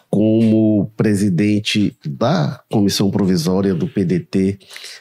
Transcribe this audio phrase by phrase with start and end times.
[0.09, 4.59] como presidente da comissão provisória do PDT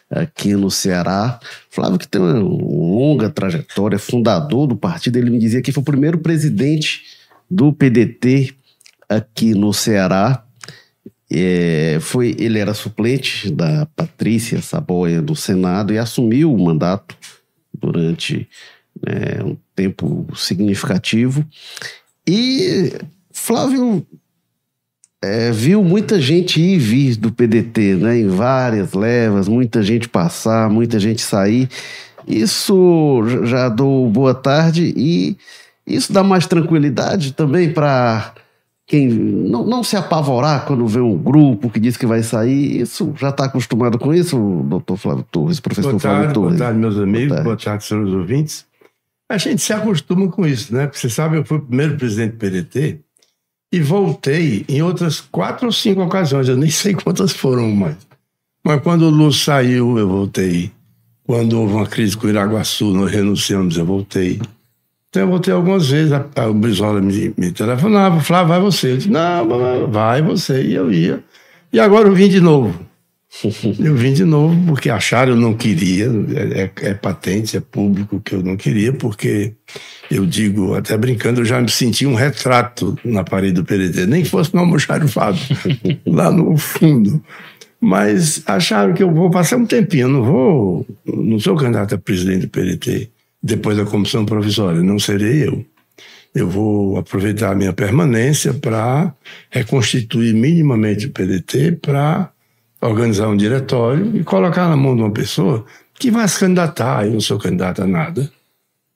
[0.09, 1.37] aqui no Ceará.
[1.69, 5.85] Flávio, que tem uma longa trajetória, fundador do partido, ele me dizia que foi o
[5.85, 7.01] primeiro presidente
[7.49, 8.55] do PDT
[9.09, 10.45] aqui no Ceará.
[11.33, 17.15] É, foi, ele era suplente da Patrícia Saboia do Senado e assumiu o mandato
[17.73, 18.49] durante
[19.07, 21.45] é, um tempo significativo.
[22.27, 22.91] E
[23.31, 24.05] Flávio
[25.23, 30.09] é, viu muita gente ir e vir do PDT, né, em várias levas, muita gente
[30.09, 31.69] passar, muita gente sair.
[32.27, 35.37] Isso já dou boa tarde e
[35.87, 38.33] isso dá mais tranquilidade também para
[38.91, 43.13] quem não, não se apavorar quando vê um grupo que diz que vai sair, isso
[43.17, 46.57] já está acostumado com isso, doutor Flávio Torres, professor tarde, Flávio Torres?
[46.57, 47.43] Boa tarde, meus amigos, boa tarde.
[47.45, 48.65] boa tarde, senhores ouvintes.
[49.31, 50.87] A gente se acostuma com isso, né?
[50.87, 52.99] Porque você sabe, eu fui o primeiro presidente do PDT
[53.71, 57.95] e voltei em outras quatro ou cinco ocasiões, eu nem sei quantas foram mais.
[58.61, 60.69] Mas quando o Lula saiu, eu voltei.
[61.23, 64.41] Quando houve uma crise com o Iraguaçu, nós renunciamos, eu voltei.
[65.11, 68.93] Então eu voltei algumas vezes, a, a, o Brizola me, me telefonava, falava, vai você.
[68.93, 70.63] Eu disse, não, vai você.
[70.63, 71.21] E eu ia.
[71.73, 72.79] E agora eu vim de novo.
[73.77, 78.21] eu vim de novo porque acharam eu não queria, é, é, é, patente, é público
[78.21, 79.53] que eu não queria, porque
[80.09, 84.23] eu digo, até brincando, eu já me senti um retrato na parede do PDT, nem
[84.23, 85.37] que fosse no almoxarifado,
[86.07, 87.21] lá no fundo.
[87.81, 91.97] Mas acharam que eu vou passar um tempinho, eu não vou, não sou candidato a
[91.97, 93.09] presidente do PDT
[93.41, 95.65] depois da comissão provisória, não serei eu.
[96.33, 99.13] Eu vou aproveitar a minha permanência para
[99.49, 102.31] reconstituir minimamente o PDT, para
[102.81, 107.05] organizar um diretório e colocar na mão de uma pessoa que vai se candidatar.
[107.05, 108.31] Eu não sou candidato a nada.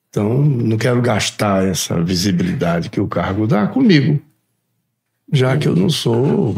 [0.08, 4.18] Então, não quero gastar essa visibilidade que o cargo dá comigo,
[5.30, 6.56] já que eu não sou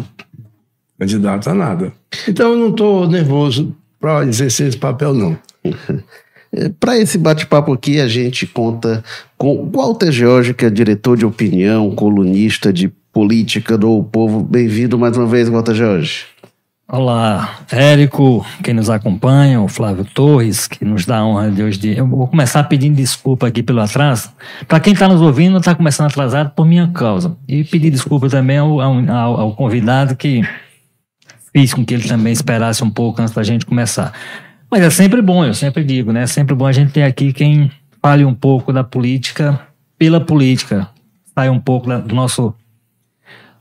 [0.97, 1.93] candidato a nada.
[2.29, 5.37] Então, eu não estou nervoso para exercer esse papel, não.
[6.53, 9.03] É, Para esse bate-papo aqui, a gente conta
[9.37, 14.41] com Walter Jorge, que é diretor de opinião, colunista de política do Povo.
[14.43, 16.27] Bem-vindo mais uma vez, Walter Jorge.
[16.91, 21.95] Olá, Érico, quem nos acompanha, o Flávio Torres, que nos dá a honra de hoje.
[21.95, 24.31] Eu vou começar pedindo desculpa aqui pelo atraso.
[24.67, 27.37] Para quem está nos ouvindo, está começando atrasado por minha causa.
[27.47, 30.41] E pedir desculpa também ao, ao, ao convidado que
[31.53, 34.15] fiz com que ele também esperasse um pouco antes da gente começar.
[34.71, 36.23] Mas é sempre bom, eu sempre digo, né?
[36.23, 37.71] É sempre bom a gente ter aqui quem
[38.03, 39.61] fale um pouco da política
[39.99, 40.89] pela política,
[41.35, 42.55] sai um pouco do nosso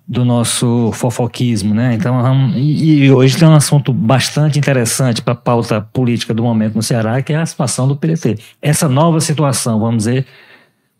[0.07, 1.93] do nosso fofoquismo, né?
[1.93, 6.75] Então, e, e hoje tem um assunto bastante interessante para a pauta política do momento
[6.75, 8.37] no Ceará, que é a situação do PDT.
[8.61, 10.25] Essa nova situação, vamos ver,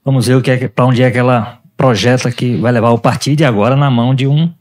[0.04, 3.00] vamos ver o que é, para onde é que ela projeta que vai levar o
[3.00, 4.52] partido e agora na mão de um,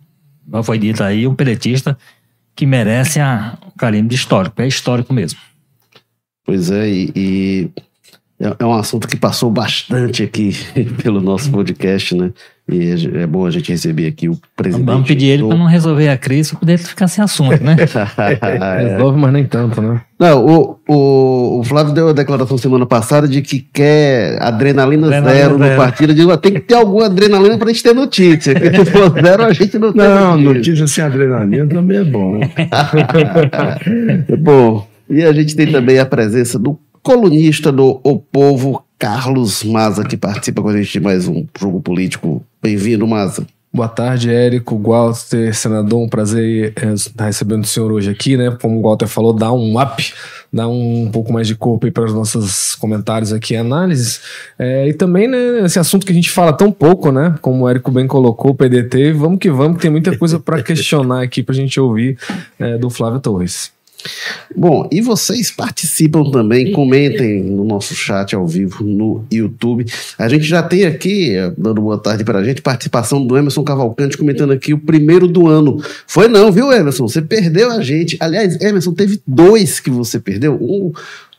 [0.48, 1.98] como foi dito aí, um pedetista
[2.56, 5.38] que merece a, o carimbo de histórico, é histórico mesmo.
[6.44, 7.70] Pois é, e, e
[8.40, 10.52] é, é um assunto que passou bastante aqui
[11.02, 12.32] pelo nosso podcast, né?
[12.68, 14.86] E é, é bom a gente receber aqui o presidente.
[14.86, 15.48] Vamos pedir ele do...
[15.48, 17.76] para não resolver a crise, para poder ficar sem assunto, né?
[18.90, 20.00] Resolve, mas nem tanto, né?
[20.18, 25.40] Não, o, o, o, Flávio deu a declaração semana passada de que quer adrenalina, adrenalina
[25.40, 26.10] zero, zero no partido.
[26.10, 28.52] Eu digo, tem que ter alguma adrenalina para a gente ter notícia.
[28.52, 30.02] Porque se for zero, a gente não tem.
[30.02, 32.40] Não, notícia, notícia sem adrenalina também é bom.
[32.42, 34.88] é bom.
[35.08, 40.16] E a gente tem também a presença do colunista do O Povo, Carlos Maza, que
[40.16, 42.42] participa com a gente de mais um jogo político.
[42.66, 43.46] Bem-vindo, Maza.
[43.72, 48.50] Boa tarde, Érico, Walter, senador, um prazer é, estar recebendo o senhor hoje aqui, né?
[48.60, 50.12] Como o Walter falou, dá um up,
[50.52, 54.20] dá um pouco mais de corpo aí para os nossos comentários aqui e análises.
[54.58, 57.36] É, e também, né, esse assunto que a gente fala tão pouco, né?
[57.40, 60.60] Como o Érico bem colocou, o PDT, vamos que vamos, que tem muita coisa para
[60.60, 62.18] questionar aqui para a gente ouvir
[62.58, 63.75] é, do Flávio Torres.
[64.54, 69.84] Bom, e vocês participam também, comentem no nosso chat ao vivo no YouTube.
[70.18, 74.16] A gente já tem aqui, dando boa tarde para a gente, participação do Emerson Cavalcante
[74.16, 75.82] comentando aqui o primeiro do ano.
[76.06, 77.08] Foi não, viu, Emerson?
[77.08, 78.16] Você perdeu a gente.
[78.20, 80.54] Aliás, Emerson, teve dois que você perdeu.
[80.54, 80.92] Um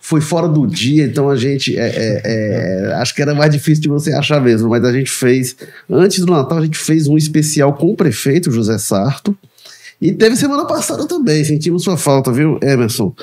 [0.08, 1.78] foi fora do dia, então a gente.
[1.78, 5.12] É, é, é, acho que era mais difícil de você achar mesmo, mas a gente
[5.12, 5.56] fez.
[5.90, 9.38] Antes do Natal, a gente fez um especial com o prefeito José Sarto.
[10.00, 13.14] E teve semana passada também, sentimos sua falta, viu, Emerson?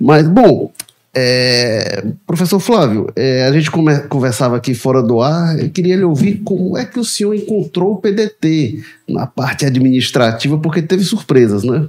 [0.00, 0.72] Mas, bom,
[1.14, 6.02] é, professor Flávio, é, a gente come, conversava aqui fora do ar, eu queria lhe
[6.02, 11.62] ouvir como é que o senhor encontrou o PDT na parte administrativa, porque teve surpresas,
[11.62, 11.86] né?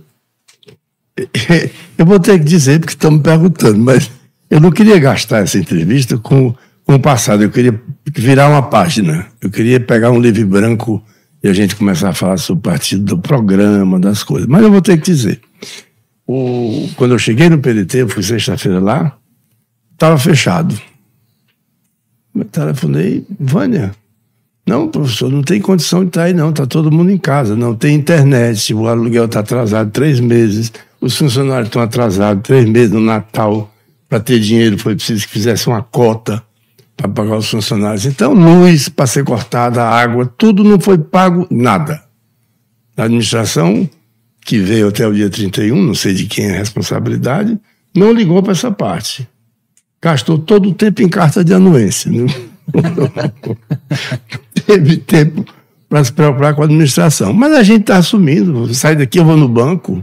[1.98, 4.12] Eu vou ter que dizer, porque estão me perguntando, mas
[4.50, 6.54] eu não queria gastar essa entrevista com,
[6.86, 7.82] com o passado, eu queria
[8.14, 9.26] virar uma página.
[9.42, 11.02] Eu queria pegar um livro branco
[11.46, 14.48] e a gente começar a falar sobre o partido, do programa, das coisas.
[14.48, 15.40] Mas eu vou ter que dizer.
[16.26, 19.16] O, quando eu cheguei no PDT, eu fui sexta-feira lá,
[19.94, 20.76] estava fechado.
[22.34, 23.92] Eu telefonei, Vânia,
[24.68, 26.50] não, professor, não tem condição de estar aí, não.
[26.50, 27.56] Está todo mundo em casa.
[27.56, 28.74] Não tem internet.
[28.74, 30.74] O aluguel está atrasado três meses.
[31.00, 33.72] Os funcionários estão atrasados três meses no Natal.
[34.10, 36.42] Para ter dinheiro foi preciso que fizesse uma cota
[36.96, 38.06] para pagar os funcionários.
[38.06, 42.04] Então, luz para ser cortada, água, tudo não foi pago, nada.
[42.96, 43.90] A administração,
[44.46, 47.60] que veio até o dia 31, não sei de quem é a responsabilidade,
[47.96, 49.28] não ligou para essa parte.
[50.02, 52.12] Gastou todo o tempo em carta de anuência.
[52.12, 52.26] Não,
[54.66, 55.46] teve tempo
[55.90, 57.34] para se preocupar com a administração.
[57.34, 58.74] Mas a gente está assumindo.
[58.74, 60.02] Sai daqui, eu vou no banco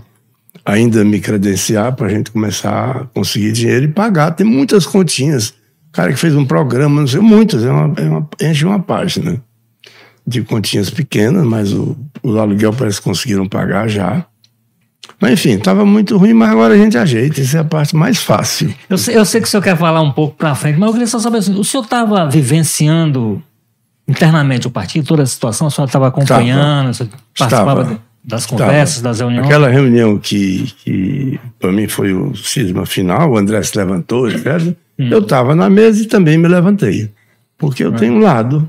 [0.65, 4.33] ainda me credenciar para a gente começar a conseguir dinheiro e pagar.
[4.33, 5.55] Tem muitas continhas.
[5.93, 8.79] O cara que fez um programa, não sei, muitas, é uma, é uma, enche uma
[8.79, 9.43] página
[10.27, 14.25] de continhas pequenas, mas o, o aluguel parece que conseguiram pagar já.
[15.21, 17.43] Mas enfim, estava muito ruim, mas agora a gente ajeita.
[17.43, 18.75] Isso é a parte mais fácil.
[18.89, 20.93] Eu sei, eu sei que o senhor quer falar um pouco para frente, mas eu
[20.95, 23.43] queria só saber assim: o senhor estava vivenciando
[24.09, 25.67] internamente o partido, toda a situação?
[25.67, 26.91] O senhor estava acompanhando?
[26.91, 27.11] Estava.
[27.37, 28.01] participava Estava.
[28.25, 29.09] das conversas, Estava.
[29.11, 29.47] das reuniões?
[29.47, 34.75] Aquela reunião que, que para mim foi o cisma final, o André se levantou, etc.
[35.03, 35.09] Hum.
[35.11, 37.11] Eu estava na mesa e também me levantei.
[37.59, 37.99] Porque eu é.
[37.99, 38.69] tenho um lado.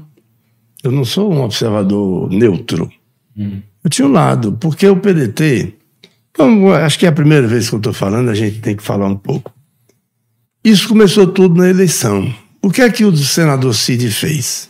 [0.83, 2.91] Eu não sou um observador neutro.
[3.37, 3.61] Hum.
[3.83, 5.73] Eu tinha um lado, porque o PDT
[6.83, 9.07] acho que é a primeira vez que eu estou falando, a gente tem que falar
[9.07, 9.53] um pouco.
[10.63, 12.33] Isso começou tudo na eleição.
[12.61, 14.69] O que é que o senador Cid fez?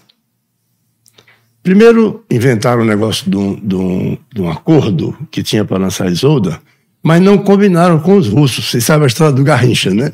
[1.62, 5.78] Primeiro, inventaram o um negócio de um, de, um, de um, acordo que tinha para
[5.78, 6.60] lançar a Isolda,
[7.02, 8.66] mas não combinaram com os russos.
[8.66, 10.12] Vocês sabem a história do Garrincha, né?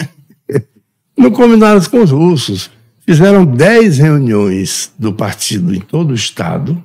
[1.20, 2.72] Não combinaram com os russos.
[3.06, 6.82] Fizeram dez reuniões do partido em todo o estado,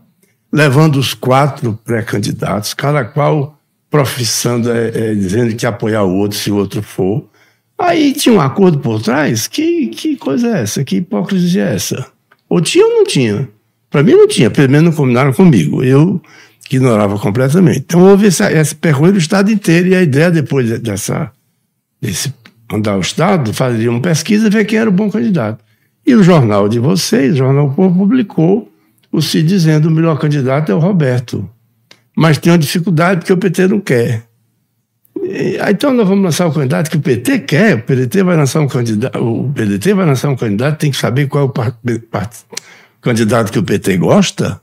[0.53, 3.57] levando os quatro pré-candidatos, cada qual
[3.89, 7.25] profissando, é, é, dizendo que apoiar o outro se o outro for.
[7.79, 9.47] Aí tinha um acordo por trás?
[9.47, 10.83] Que, que coisa é essa?
[10.83, 12.05] Que hipocrisia é essa?
[12.49, 13.49] Ou tinha ou não tinha?
[13.89, 15.85] Para mim não tinha, pelo menos não combinaram comigo.
[15.85, 16.21] Eu
[16.69, 17.85] ignorava completamente.
[17.87, 21.31] Então houve essa, esse percorrer o Estado inteiro e a ideia depois dessa,
[22.01, 22.35] desse
[22.73, 25.65] andar o Estado, fazer uma pesquisa e ver quem era o bom candidato.
[26.07, 28.71] E o jornal de vocês, o Jornal Povo, publicou
[29.11, 31.49] o se dizendo o melhor candidato é o Roberto
[32.17, 34.25] mas tem uma dificuldade porque o PT não quer.
[35.23, 38.61] E, então nós vamos lançar o candidato que o PT quer, o PDT vai lançar
[38.61, 43.51] um candidato, o PDT vai lançar um candidato, tem que saber qual é o candidato
[43.51, 44.61] que o PT gosta.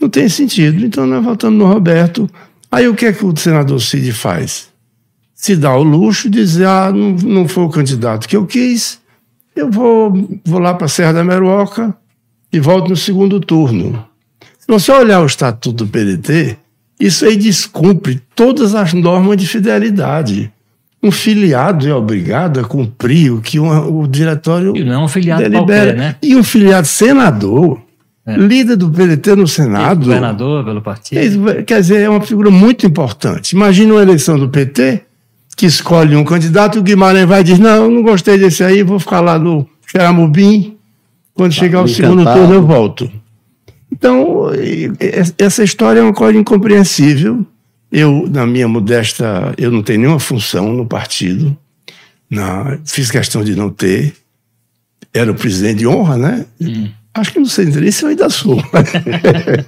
[0.00, 0.84] Não tem sentido.
[0.84, 2.28] Então nós voltamos no Roberto.
[2.70, 4.71] Aí o que é que o senador Cid faz?
[5.42, 9.00] Se dá o luxo de dizer, ah, não, não foi o candidato que eu quis,
[9.56, 11.92] eu vou, vou lá para a Serra da Meruoca
[12.52, 14.06] e volto no segundo turno.
[14.56, 16.56] Se você olhar o estatuto do PDT,
[17.00, 20.52] isso aí descumpre todas as normas de fidelidade.
[21.02, 24.76] Um filiado é obrigado a cumprir o que uma, o diretório.
[24.76, 25.86] E não é um filiado delibera.
[25.86, 26.16] qualquer, né?
[26.22, 27.82] E um filiado senador,
[28.24, 28.36] é.
[28.36, 30.04] líder do PDT no Senado.
[30.04, 31.50] governador pelo partido.
[31.50, 33.56] É, quer dizer, é uma figura muito importante.
[33.56, 35.02] Imagina uma eleição do PT
[35.56, 39.20] que escolhe um candidato, o Guimarães vai dizer: não, não gostei desse aí, vou ficar
[39.20, 40.76] lá no Xeramubim.
[41.34, 43.10] Quando tá, chegar o segundo turno, eu volto.
[43.90, 44.50] Então,
[45.38, 47.46] essa história é uma coisa incompreensível.
[47.90, 51.56] Eu, na minha modesta, eu não tenho nenhuma função no partido.
[52.28, 54.14] Na, fiz questão de não ter.
[55.12, 56.46] Era o presidente de honra, né?
[56.60, 56.88] Hum.
[57.12, 58.62] Acho que não sei dizer se eu ainda sou.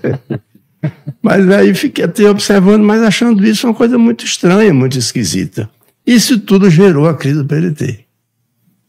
[1.23, 5.69] mas aí fiquei até observando, mas achando isso uma coisa muito estranha, muito esquisita.
[6.07, 8.05] Isso tudo gerou a crise do PLT.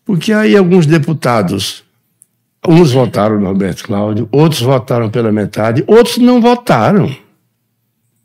[0.04, 1.86] Porque aí alguns deputados
[2.68, 7.16] Uns votaram no Roberto Cláudio, outros votaram pela metade, outros não votaram.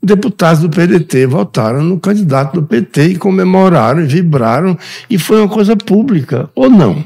[0.02, 4.78] Deputados do PDT votaram no candidato do PT e comemoraram, e vibraram,
[5.10, 7.04] e foi uma coisa pública, ou não?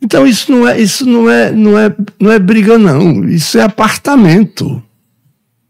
[0.00, 3.62] Então isso não é, isso não é, não é, não é briga não, isso é
[3.62, 4.82] apartamento.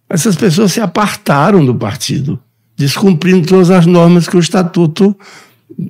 [0.09, 2.41] Essas pessoas se apartaram do partido,
[2.77, 5.17] descumprindo todas as normas que o estatuto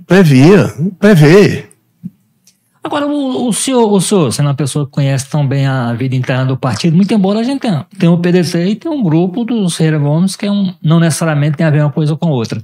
[0.06, 1.66] Previa, prevê.
[2.82, 6.14] Agora, o, o, senhor, o senhor, sendo uma pessoa que conhece tão bem a vida
[6.14, 9.44] interna do partido, muito embora a gente tenha, tenha o PDT e tem um grupo
[9.44, 12.30] dos Ferreira Gomes que é um, não necessariamente tem a ver uma coisa com a
[12.30, 12.62] outra.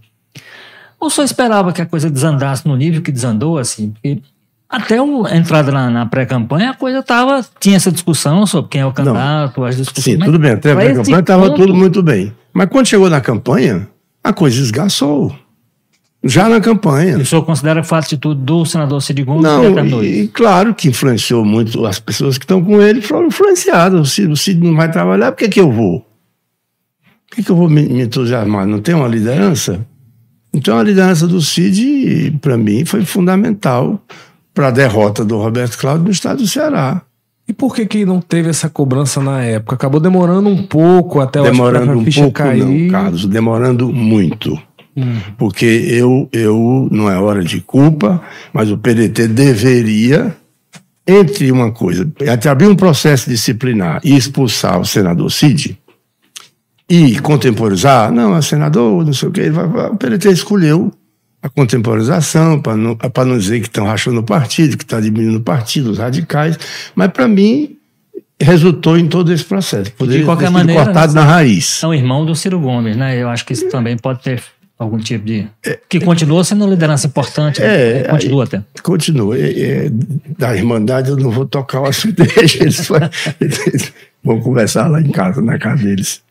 [1.01, 3.91] O senhor esperava que a coisa desandasse no nível que desandou, assim?
[3.91, 4.21] Porque
[4.69, 7.45] até o, a entrada na, na pré-campanha, a coisa tava.
[7.59, 10.19] Tinha essa discussão sobre quem é o candidato, as discussões.
[10.19, 10.53] Sim, tudo bem.
[10.53, 12.33] Até a pré-campanha estava tudo muito bem.
[12.53, 13.89] Mas quando chegou na campanha,
[14.23, 15.35] a coisa esgaçou.
[16.23, 17.17] Já na campanha.
[17.17, 20.29] E o senhor considera que foi a atitude do senador Cid Gomes não, e, e,
[20.29, 21.87] claro que influenciou muito.
[21.87, 24.01] As pessoas que estão com ele foram influenciadas.
[24.01, 26.01] O Cid, o Cid não vai trabalhar, por que, que eu vou?
[27.29, 28.67] Por que, que eu vou me, me entusiasmar?
[28.67, 29.87] Não tem uma liderança?
[30.53, 34.05] Então a liderança do Cid, para mim, foi fundamental
[34.53, 37.01] para a derrota do Roberto Cláudio no estado do Ceará.
[37.51, 39.75] E por que que não teve essa cobrança na época?
[39.75, 42.65] Acabou demorando um pouco até demorando um pouco, cair.
[42.65, 44.57] Não, Carlos, demorando muito.
[44.97, 45.17] Hum.
[45.37, 50.33] Porque eu, eu, não é hora de culpa, mas o PDT deveria,
[51.05, 55.77] entre uma coisa, até abrir um processo disciplinar e expulsar o senador Cid,
[56.89, 59.51] e contemporizar, não, é senador, não sei o quê,
[59.91, 60.93] o PDT escolheu
[61.43, 65.43] a contemporização, para não, não dizer que estão rachando o partido, que está diminuindo o
[65.43, 66.59] partido, os radicais,
[66.95, 67.77] mas para mim
[68.41, 69.93] resultou em todo esse processo.
[69.93, 71.67] Poderia de qualquer maneira, cortado na raiz.
[71.67, 73.21] São irmão do Ciro Gomes, né?
[73.21, 74.43] Eu acho que isso também pode ter
[74.79, 75.47] algum tipo de.
[75.65, 77.61] É, que continua sendo uma liderança importante.
[77.61, 78.01] Né?
[78.01, 78.63] É, continua até.
[78.83, 79.39] Continua.
[79.39, 79.91] É, é,
[80.39, 82.91] da Irmandade eu não vou tocar o assunto deles.
[83.41, 83.93] Eles
[84.25, 86.23] vão conversar lá em casa, na casa deles.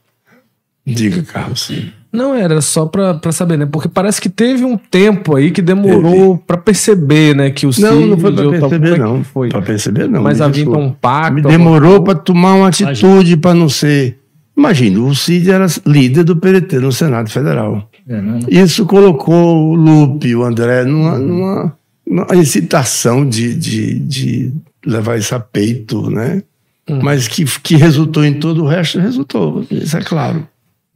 [0.86, 1.72] Diga, Carlos.
[2.12, 3.68] Não, era só pra, saber, né?
[3.68, 7.52] Porque parece que teve um tempo aí que demorou para perceber, né?
[7.52, 9.24] Que o Não, não foi pra perceber, não.
[9.24, 10.24] Foi pra perceber, não.
[10.24, 11.36] Mas havia então um pacto.
[11.36, 14.18] Me demorou para tomar uma atitude para não ser.
[14.58, 17.88] Imagina, o Cid era líder do PDT no Senado Federal.
[18.08, 18.40] É, né?
[18.50, 24.54] Isso colocou o Lupe, o André, numa, numa, numa excitação de, de, de
[24.86, 26.42] levar isso a peito, né?
[26.90, 27.00] Hum.
[27.04, 30.46] Mas que, que resultou em todo o resto, resultou, isso é claro.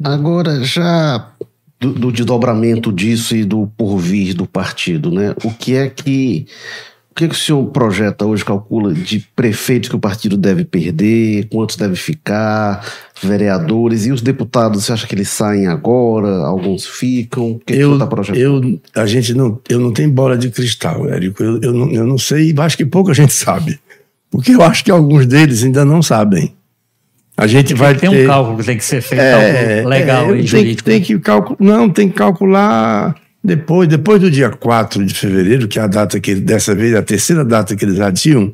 [0.04, 1.32] Agora, já
[1.80, 5.36] do, do desdobramento disso e do porvir do partido, né?
[5.44, 6.46] O que é que
[7.12, 10.66] o que, é que o senhor projeta hoje, calcula de prefeitos que o partido deve
[10.66, 12.84] perder, quantos deve ficar,
[13.22, 17.52] vereadores e os deputados, você acha que eles saem agora, alguns ficam?
[17.52, 18.82] O que, é eu, está projetando?
[18.96, 22.08] Eu, a gente não, eu não tenho bola de cristal, Érico, eu, eu, não, eu
[22.08, 23.80] não sei, acho que pouca gente sabe,
[24.32, 26.52] porque eu acho que alguns deles ainda não sabem.
[27.36, 28.26] A gente vai tem ter...
[28.26, 30.84] um cálculo que tem que ser feito, é, legal é, e jurídico.
[30.84, 35.78] Tem que calcular, não, tem que calcular depois, depois do dia 4 de fevereiro, que
[35.78, 38.54] é a data que dessa vez é a terceira data que eles tinham,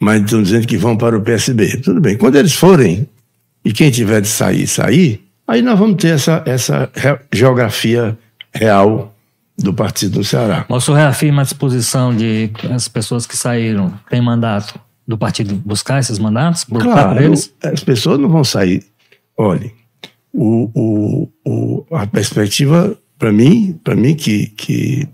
[0.00, 1.78] mas estão dizendo que vão para o PSB.
[1.78, 2.16] Tudo bem.
[2.16, 3.08] Quando eles forem,
[3.64, 6.90] e quem tiver de sair, sair, aí nós vamos ter essa, essa
[7.32, 8.16] geografia
[8.54, 9.12] real
[9.58, 10.64] do partido no Ceará.
[10.68, 15.54] Mas o senhor reafirma a disposição de as pessoas que saíram, têm mandato, do partido
[15.54, 16.64] buscar esses mandatos?
[16.64, 17.52] Claro, eles?
[17.62, 18.84] as pessoas não vão sair.
[19.36, 19.72] Olhe,
[20.32, 25.08] o, o, o, a perspectiva, para mim, para mim que, que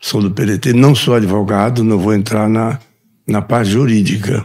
[0.00, 2.78] sou do PDT, não sou advogado, não vou entrar na,
[3.26, 4.44] na parte jurídica.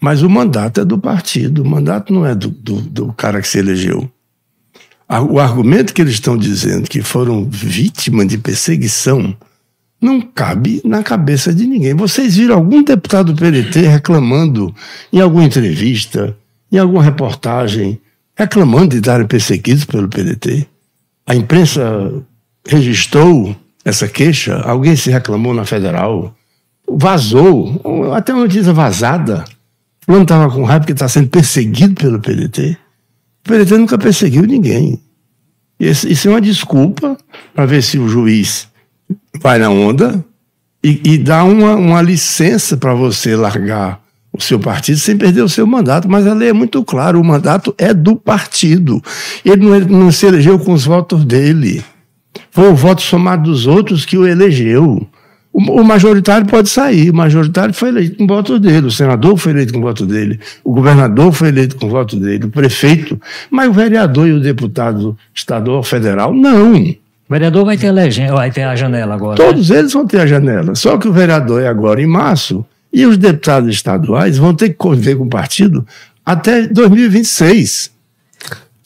[0.00, 3.48] Mas o mandato é do partido, o mandato não é do, do, do cara que
[3.48, 4.10] se elegeu.
[5.30, 9.36] O argumento que eles estão dizendo que foram vítimas de perseguição
[10.04, 11.94] não cabe na cabeça de ninguém.
[11.94, 14.74] Vocês viram algum deputado do PDT reclamando
[15.10, 16.36] em alguma entrevista,
[16.70, 17.98] em alguma reportagem,
[18.36, 20.66] reclamando de estarem perseguidos pelo PDT?
[21.26, 22.12] A imprensa
[22.66, 24.60] registrou essa queixa?
[24.60, 26.36] Alguém se reclamou na federal?
[26.86, 27.80] Vazou,
[28.14, 29.44] até uma notícia vazada.
[30.02, 32.76] O plano estava com raiva porque está sendo perseguido pelo PDT.
[33.40, 35.00] O PDT nunca perseguiu ninguém.
[35.80, 37.16] Isso é uma desculpa
[37.54, 38.68] para ver se o juiz
[39.40, 40.24] vai na onda
[40.82, 45.48] e, e dá uma, uma licença para você largar o seu partido sem perder o
[45.48, 49.00] seu mandato, mas a lei é muito clara: o mandato é do partido.
[49.44, 51.82] Ele não, não se elegeu com os votos dele.
[52.50, 55.06] Foi o voto somado dos outros que o elegeu.
[55.52, 59.36] O, o majoritário pode sair, o majoritário foi eleito com o voto dele, o senador
[59.36, 62.50] foi eleito com o voto dele, o governador foi eleito com o voto dele, o
[62.50, 66.92] prefeito, mas o vereador e o deputado estadual federal, não.
[67.28, 69.36] O vereador vai ter, legenda, vai ter a janela agora.
[69.36, 69.78] Todos né?
[69.78, 70.74] eles vão ter a janela.
[70.74, 74.74] Só que o vereador é agora em março e os deputados estaduais vão ter que
[74.74, 75.86] conviver com o partido
[76.24, 77.92] até 2026.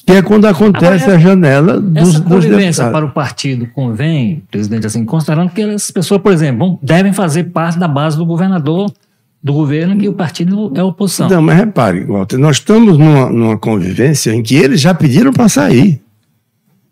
[0.07, 4.43] Que é quando acontece agora, a janela dos, essa convivência dos para o partido convém,
[4.51, 8.91] presidente, assim, considerando que as pessoas, por exemplo, devem fazer parte da base do governador
[9.43, 11.29] do governo que o partido é oposição.
[11.29, 15.49] Não, mas repare, Walter, nós estamos numa, numa convivência em que eles já pediram para
[15.49, 16.01] sair.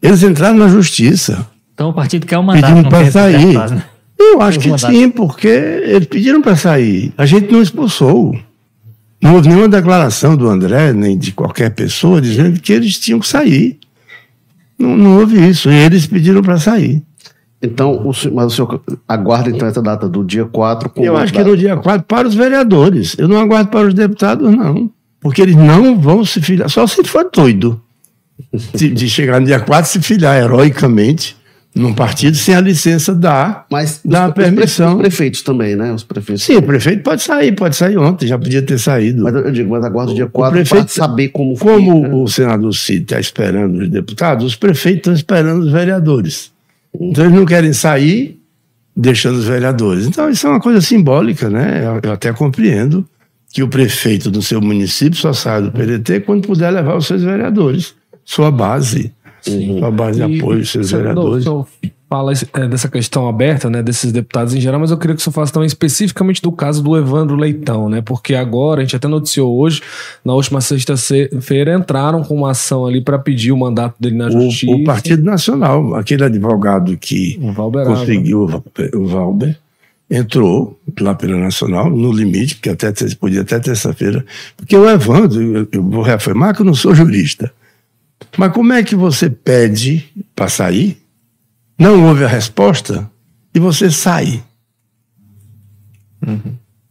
[0.06, 1.46] Eles entraram na justiça.
[1.74, 2.62] Então o partido quer o mandato.
[2.64, 3.54] Pedindo não para sair.
[3.70, 3.84] né?
[4.18, 4.96] Eu acho que mandatos.
[4.96, 7.12] sim, porque eles pediram para sair.
[7.18, 8.36] A gente não expulsou.
[9.22, 13.26] Não houve nenhuma declaração do André, nem de qualquer pessoa, dizendo que eles tinham que
[13.28, 13.78] sair.
[14.78, 15.68] Não, não houve isso.
[15.70, 17.02] Eles pediram para sair.
[17.62, 21.16] Então, o senhor, mas o senhor aguarda então essa data do dia 4 com Eu
[21.16, 23.16] acho que data- no dia 4 para os vereadores.
[23.18, 24.90] Eu não aguardo para os deputados, não.
[25.20, 27.80] Porque eles não vão se filiar, só se for doido.
[28.74, 31.36] De, de chegar no dia 4 e se filiar heroicamente
[31.74, 33.64] num partido sem a licença da.
[33.70, 34.94] Mas Dá os, permissão.
[34.94, 35.92] Os prefeitos também, né?
[35.92, 36.42] Os prefeitos.
[36.44, 39.22] Sim, o prefeito pode sair, pode sair ontem, já podia ter saído.
[39.22, 42.16] Mas eu digo, mas aguarda o dia O 4 prefeito- saber como Como fica.
[42.16, 46.50] o senador Cid está esperando os deputados, os prefeitos estão esperando os vereadores.
[46.98, 48.40] Então eles não querem sair
[48.96, 50.06] deixando os vereadores.
[50.06, 51.82] Então isso é uma coisa simbólica, né?
[51.84, 53.06] Eu, eu até compreendo
[53.52, 57.22] que o prefeito do seu município só saia do PDT quando puder levar os seus
[57.22, 57.94] vereadores,
[58.26, 61.46] sua base, sua base de apoio, seus vereadores.
[61.46, 61.66] O senhor
[62.08, 65.24] fala é, dessa questão aberta, né, desses deputados em geral, mas eu queria que o
[65.24, 69.08] senhor falasse também especificamente do caso do Evandro Leitão, né, porque agora, a gente até
[69.08, 69.80] noticiou hoje,
[70.24, 74.72] na última sexta-feira, entraram com uma ação ali para pedir o mandato dele na justiça.
[74.72, 77.52] O, o Partido Nacional, aquele advogado que O
[77.84, 78.62] conseguiu o Va-
[78.94, 79.56] o Valber,
[80.08, 84.24] entrou lá pela Nacional, no limite, porque até podia até terça-feira.
[84.56, 87.52] Porque o Evandro, eu, eu vou reafirmar que eu não sou jurista.
[88.36, 90.98] Mas como é que você pede para sair,
[91.78, 93.10] não houve a resposta
[93.54, 94.42] e você sai?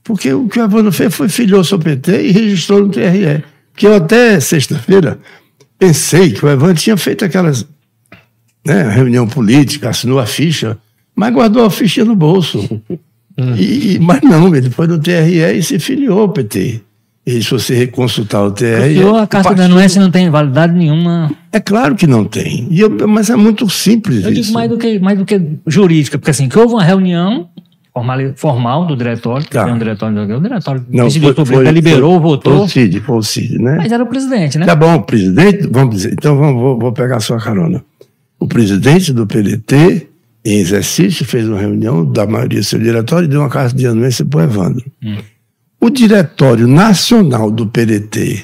[0.03, 3.43] Porque o que o Evandro fez foi filiou-se ao PT e registrou no TRE.
[3.75, 5.19] Que eu até sexta-feira
[5.77, 7.65] pensei que o Evandro tinha feito aquelas
[8.65, 10.77] né, reunião política, assinou a ficha,
[11.15, 12.59] mas guardou a ficha no bolso.
[13.57, 16.79] E, e- mas não, ele foi no TRE e se filiou ao PT.
[17.25, 18.67] E se você consultar o TRE.
[18.93, 21.31] Criou a o carta de partido- anuência não tem validade nenhuma.
[21.51, 22.67] É claro que não tem.
[22.71, 24.41] Eu- mas é muito simples Eu isso.
[24.43, 27.49] digo mais do, que, mais do que jurídica, porque assim, que houve uma reunião
[27.91, 29.65] formal, formal do diretório, Tá.
[29.65, 33.17] um diretório, o diretório Não, decidiu foi- foi- deliberou, foi- votou, Foi o Cid, foi
[33.17, 33.75] o Cid, né?
[33.77, 34.65] mas era o presidente, né?
[34.67, 37.83] Tá bom, presidente, vamos dizer, então vamos, vou, vou pegar a sua carona.
[38.39, 40.07] O presidente do PDT,
[40.45, 43.87] em exercício, fez uma reunião da maioria do seu diretório e deu uma carta de
[43.87, 44.85] anuência para o Evandro.
[45.85, 48.43] O diretório nacional do PDT,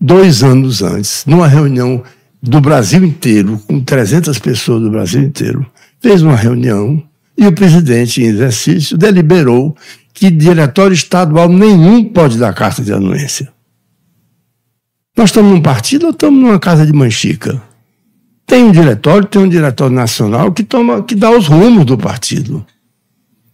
[0.00, 2.02] dois anos antes, numa reunião
[2.42, 5.64] do Brasil inteiro, com 300 pessoas do Brasil inteiro,
[6.00, 7.00] fez uma reunião
[7.38, 9.76] e o presidente, em exercício, deliberou
[10.12, 13.52] que diretório estadual nenhum pode dar carta de anuência.
[15.16, 17.62] Nós estamos num partido ou estamos numa casa de manchica?
[18.44, 22.66] Tem um diretório, tem um diretório nacional que toma, que dá os rumos do partido.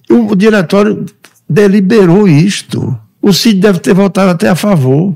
[0.09, 1.05] O, o diretório
[1.47, 2.99] deliberou isto.
[3.27, 5.13] O Cid deve ter votado até a favor,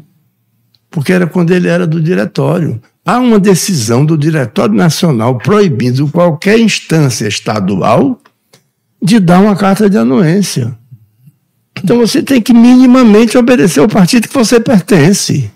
[0.90, 2.82] porque era quando ele era do diretório.
[3.06, 8.20] Há uma decisão do Diretório Nacional proibindo qualquer instância estadual
[9.00, 10.76] de dar uma carta de anuência.
[11.78, 15.48] Então você tem que minimamente obedecer ao partido que você pertence.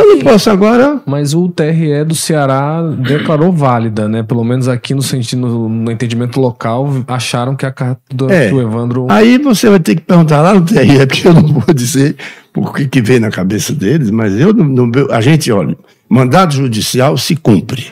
[0.00, 1.00] Eu não posso agora.
[1.06, 4.22] Mas o TRE do Ceará declarou válida, né?
[4.22, 8.48] Pelo menos aqui no sentido, no, entendimento local, acharam que a carta do, É.
[8.50, 9.06] do Evandro.
[9.10, 12.16] Aí você vai ter que perguntar lá no TRE, porque eu não vou dizer
[12.56, 15.76] o que, que veio na cabeça deles, mas eu, no, a gente, olha,
[16.08, 17.88] mandado judicial se cumpre.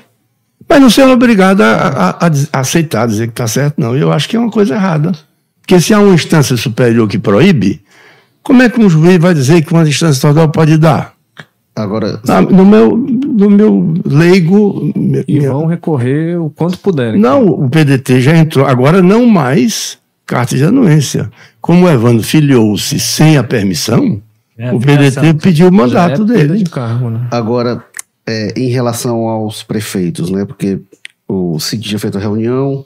[0.68, 3.96] Mas não sendo obrigado a, a- a a aceitar, dizer que está certo, não.
[3.96, 5.12] Eu acho que é uma coisa errada.
[5.62, 7.80] Porque se há uma instância superior que proíbe,
[8.42, 11.12] como é que um juiz vai dizer que uma instância estadual pode dar?
[11.82, 14.92] Agora, Ah, No meu, no meu leigo.
[14.96, 17.20] minha- E vão recorrer o quanto puderem.
[17.20, 18.66] Não, o PDT já entrou.
[18.66, 21.30] Agora não mais carta de anuência.
[21.60, 24.20] Como o Evandro filiou-se sem a permissão,
[24.56, 24.80] É, o.
[24.80, 26.64] PDT pediu o Já é mandato perda dele.
[26.64, 27.26] de cargo, né?
[27.30, 27.84] agora
[28.26, 30.44] é, em relação aos prefeitos, né?
[30.44, 30.78] Porque
[31.26, 32.84] o Cid tinha feito a reunião,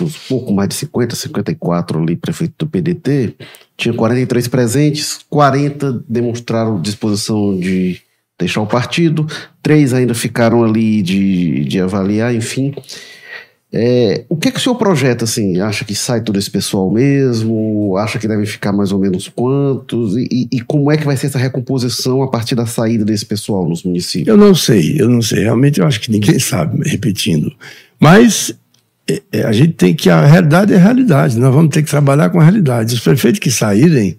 [0.00, 3.34] uns pouco mais de 50, 54 ali, prefeito do PDT,
[3.76, 7.98] tinha 43 presentes, 40 demonstraram disposição de
[8.44, 9.26] deixar o partido,
[9.62, 12.74] três ainda ficaram ali de, de avaliar, enfim.
[13.76, 15.60] É, o que, que o senhor projeta, assim?
[15.60, 17.96] Acha que sai todo esse pessoal mesmo?
[17.96, 20.16] Acha que devem ficar mais ou menos quantos?
[20.16, 23.26] E, e- e como é que vai ser essa recomposição a partir da saída desse
[23.26, 24.28] pessoal nos municípios?
[24.28, 25.42] Eu não sei, eu não sei.
[25.42, 27.52] Realmente eu acho que ninguém sabe, repetindo.
[27.98, 28.54] Mas
[29.10, 30.08] é, é, a gente tem que.
[30.08, 31.36] A realidade é a realidade.
[31.36, 32.94] Nós vamos ter que trabalhar com a realidade.
[32.94, 34.16] Os prefeitos que saírem,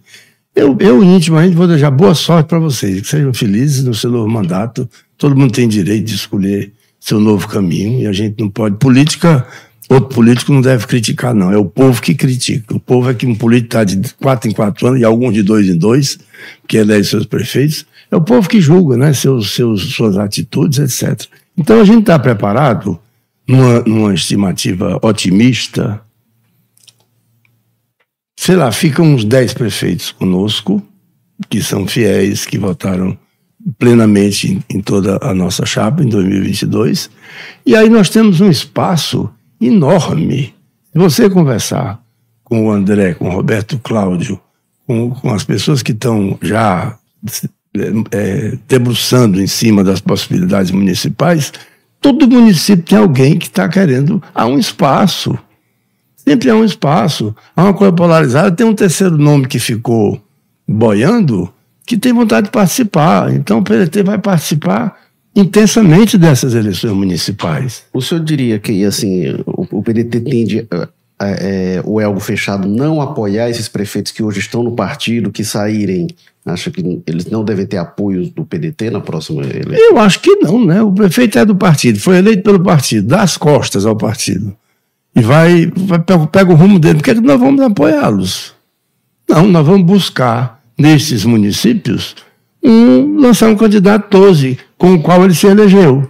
[0.55, 4.29] eu, eu intimamente vou desejar boa sorte para vocês, que sejam felizes no seu novo
[4.29, 4.89] mandato.
[5.17, 8.77] Todo mundo tem direito de escolher seu novo caminho e a gente não pode.
[8.77, 9.45] Política,
[9.89, 11.51] outro político não deve criticar, não.
[11.51, 12.73] É o povo que critica.
[12.73, 15.43] O povo é que um político está de quatro em quatro anos e alguns de
[15.43, 16.17] dois em dois,
[16.67, 17.85] que elege seus prefeitos.
[18.09, 19.13] É o povo que julga, né?
[19.13, 21.27] Seus, seus, suas atitudes, etc.
[21.57, 22.97] Então a gente está preparado
[23.45, 26.01] numa, numa estimativa otimista,
[28.35, 30.81] sei lá, ficam uns 10 prefeitos conosco,
[31.49, 33.17] que são fiéis, que votaram
[33.79, 37.09] plenamente em, toda a nossa chapa em 2022.
[37.65, 40.53] E aí nós temos um espaço enorme.
[40.91, 41.99] Se você conversar
[42.43, 44.39] com o André, com o Roberto Cláudio,
[44.85, 46.97] com, com as pessoas que estão já
[48.11, 51.51] é, debruçando em cima das possibilidades municipais,
[51.99, 54.21] todo município tem alguém que está querendo.
[54.33, 55.37] Há um espaço.
[56.27, 57.35] Sempre há um espaço.
[57.55, 58.51] Há uma coisa polarizada.
[58.51, 60.21] Tem um terceiro nome que ficou
[60.67, 61.51] boiando
[61.85, 63.31] que tem vontade de participar.
[63.33, 64.97] Então o PDT vai participar
[65.35, 67.83] intensamente dessas eleições municipais.
[67.93, 70.67] O senhor diria que assim o, o PDT tende
[71.19, 76.07] é, o Elgo Fechado não apoiar esses prefeitos que hoje estão no partido, que saírem,
[76.45, 79.73] acha que eles não devem ter apoio do PDT na próxima eleição?
[79.75, 80.81] Eu acho que não, né?
[80.81, 84.55] O prefeito é do partido, foi eleito pelo partido, dá as costas ao partido.
[85.15, 86.95] E vai, vai pega, pega o rumo dele.
[86.95, 88.53] Por que nós vamos apoiá-los?
[89.27, 92.15] Não, nós vamos buscar, nesses municípios,
[92.63, 96.09] um, lançar um candidato 12, com o qual ele se elegeu.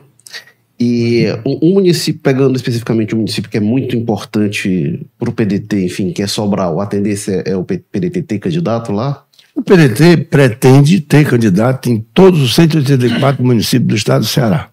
[0.78, 6.12] E um, município, pegando especificamente um município que é muito importante para o PDT, enfim,
[6.12, 9.24] que é Sobral, a tendência é o PDT ter candidato lá?
[9.56, 14.70] O PDT pretende ter candidato em todos os 184 municípios do estado do Ceará.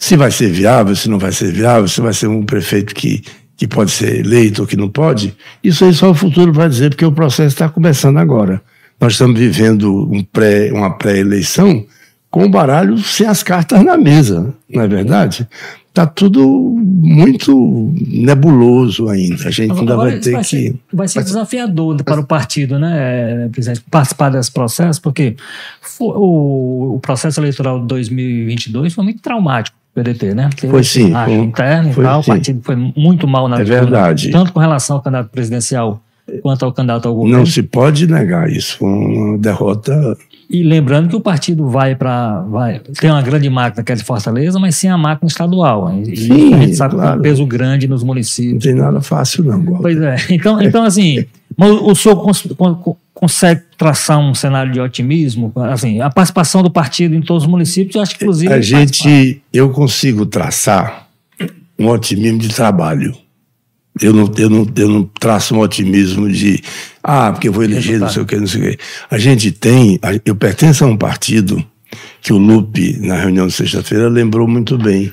[0.00, 3.22] Se vai ser viável, se não vai ser viável, se vai ser um prefeito que,
[3.54, 6.88] que pode ser eleito ou que não pode, isso aí só o futuro vai dizer,
[6.88, 8.62] porque o processo está começando agora.
[8.98, 11.86] Nós estamos vivendo um pré, uma pré-eleição
[12.30, 15.46] com o baralho sem as cartas na mesa, não é verdade?
[15.88, 19.48] Está tudo muito nebuloso ainda.
[19.48, 20.48] A gente ainda vai ter vai que.
[20.48, 25.36] Ser, vai ser desafiador para o partido, né, presidente, participar desse processo, porque
[25.98, 29.79] o, o processo eleitoral de 2022 foi muito traumático.
[29.94, 30.50] PDT, né?
[30.56, 31.12] Teve foi sim.
[31.12, 34.30] Foi, interno e tal, o partido foi muito mal na É verdade.
[34.30, 36.00] Tanto com relação ao candidato presidencial
[36.42, 37.38] quanto ao candidato ao governo.
[37.38, 38.78] Não se pode negar isso.
[38.78, 40.16] Foi uma derrota
[40.50, 42.40] e lembrando que o partido vai para.
[42.40, 45.94] Vai, tem uma grande máquina que é de Fortaleza, mas sem a máquina estadual.
[46.02, 47.06] E Sim, a gente sabe claro.
[47.06, 48.54] que tem um peso grande nos municípios.
[48.54, 49.62] Não tem nada fácil, não.
[49.62, 49.80] Walter.
[49.80, 50.16] Pois é.
[50.30, 51.24] Então, então assim,
[51.56, 52.16] o senhor
[53.20, 55.52] consegue traçar um cenário de otimismo?
[55.56, 58.50] Assim, a participação do partido em todos os municípios, eu acho que inclusive.
[58.50, 59.42] A gente.
[59.52, 61.06] Eu consigo traçar
[61.78, 63.14] um otimismo de trabalho.
[64.00, 66.62] Eu não, eu, não, eu não traço um otimismo de,
[67.02, 68.78] ah, porque eu vou eleger, não sei o que, não sei o que.
[69.10, 71.62] A gente tem, eu pertenço a um partido
[72.22, 75.12] que o Lupe, na reunião de sexta-feira, lembrou muito bem.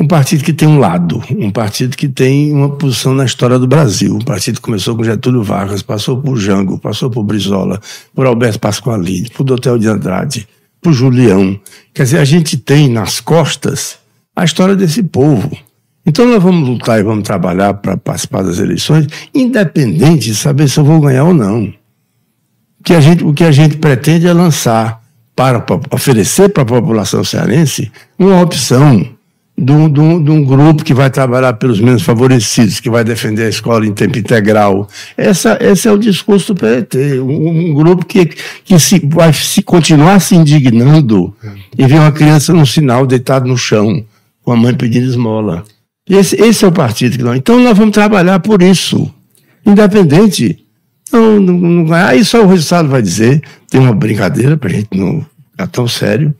[0.00, 3.66] Um partido que tem um lado, um partido que tem uma posição na história do
[3.66, 4.14] Brasil.
[4.14, 7.78] Um partido que começou com Getúlio Vargas, passou por Jango, passou por Brizola,
[8.14, 10.48] por Alberto Pasqualini, por Dotel de Andrade,
[10.80, 11.60] por Julião.
[11.92, 13.98] Quer dizer, a gente tem nas costas
[14.34, 15.54] a história desse povo.
[16.06, 20.80] Então nós vamos lutar e vamos trabalhar para participar das eleições, independente de saber se
[20.80, 21.70] eu vou ganhar ou não.
[22.82, 25.02] Que a gente, o que a gente pretende é lançar
[25.36, 29.19] para oferecer para a população cearense uma opção
[29.60, 33.04] de um, de, um, de um, grupo que vai trabalhar pelos menos favorecidos, que vai
[33.04, 34.88] defender a escola em tempo integral.
[35.18, 37.20] Essa, esse é o discurso do PDT.
[37.20, 38.24] Um, um grupo que,
[38.64, 41.34] que se, vai se continuar se indignando
[41.76, 44.02] e ver uma criança no sinal deitado no chão,
[44.42, 45.62] com a mãe pedindo esmola.
[46.08, 47.36] Esse, esse é o partido que nós.
[47.36, 49.12] Então nós vamos trabalhar por isso,
[49.66, 50.58] independente.
[51.12, 53.42] Não, não, não aí só o resultado vai dizer.
[53.68, 56.34] Tem uma brincadeira para a gente não ficar tão sério.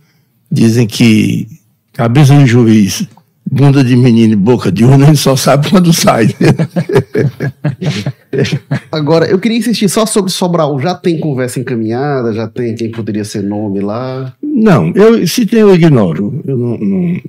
[0.50, 1.59] Dizem que
[2.00, 3.06] cabeça de juiz,
[3.44, 6.34] bunda de menino e boca de urna, a gente só sabe quando sai.
[8.90, 10.80] Agora, eu queria insistir só sobre Sobral.
[10.80, 12.32] Já tem conversa encaminhada?
[12.32, 14.32] Já tem quem poderia ser nome lá?
[14.42, 16.42] Não, eu, se tem, eu ignoro.
[16.46, 17.20] Eu não, não,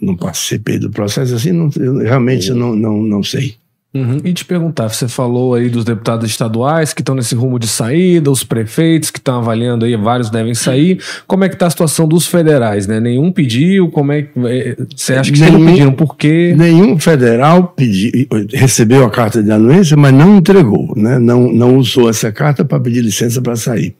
[0.00, 3.56] não participei do processo assim, não, eu, realmente não, não, não sei.
[3.92, 4.18] Uhum.
[4.22, 8.30] E te perguntar, você falou aí dos deputados estaduais que estão nesse rumo de saída,
[8.30, 11.00] os prefeitos que estão avaliando aí, vários devem sair.
[11.26, 13.00] Como é que está a situação dos federais, né?
[13.00, 14.30] Nenhum pediu, como é que...
[14.46, 16.54] É, você acha que nenhum, não pediram por quê?
[16.56, 18.12] Nenhum federal pediu,
[18.52, 21.18] recebeu a carta de anuência, mas não entregou, né?
[21.18, 23.96] Não, não usou essa carta para pedir licença para sair.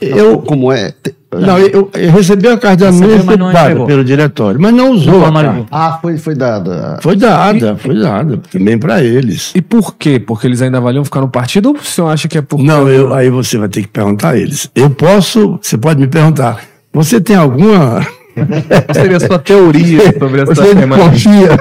[0.00, 0.92] Eu, como é?
[1.40, 5.32] Não, eu, eu recebi a carta mesa dada pelo diretório, mas não usou não, a
[5.42, 5.66] carta.
[5.70, 6.98] Ah, foi, foi dada.
[7.00, 9.52] Foi dada, foi dada, também para eles.
[9.54, 10.18] E por quê?
[10.18, 12.88] Porque eles ainda valiam ficar no partido ou o senhor acha que é por Não,
[12.88, 14.70] eu, aí você vai ter que perguntar a eles.
[14.74, 16.60] Eu posso, você pode me perguntar,
[16.92, 18.06] você tem alguma...
[18.34, 21.04] Qual seria a sua teoria sobre essa você semana?
[21.04, 21.58] confia?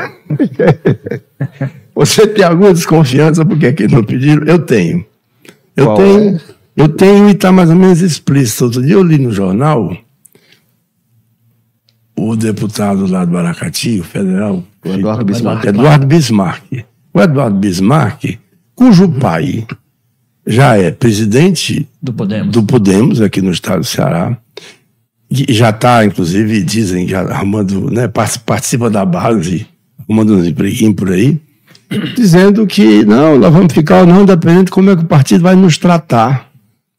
[1.95, 4.45] você tem alguma desconfiança porque é que não pediram?
[4.45, 5.05] Eu tenho.
[5.75, 6.35] Eu Qual tenho...
[6.35, 6.50] É?
[6.75, 8.65] Eu tenho e está mais ou menos explícito.
[8.65, 9.95] Outro dia eu li no jornal,
[12.17, 15.65] o, deputado lá do Aracati, o federal, O Eduardo Bismarck.
[15.65, 16.85] Eduardo Bismarck.
[17.13, 18.37] O Eduardo Bismarck,
[18.75, 19.65] cujo pai
[20.47, 22.51] já é presidente Do Podemos.
[22.51, 24.37] do Podemos aqui no estado do Ceará,
[25.29, 29.67] e já está, inclusive, dizem, já arrumando, né, partici- participa da base,
[29.99, 31.39] arrumando uns empreguinhos por aí,
[32.15, 35.41] dizendo que não, nós vamos ficar ou não, dependendo de como é que o partido
[35.43, 36.49] vai nos tratar.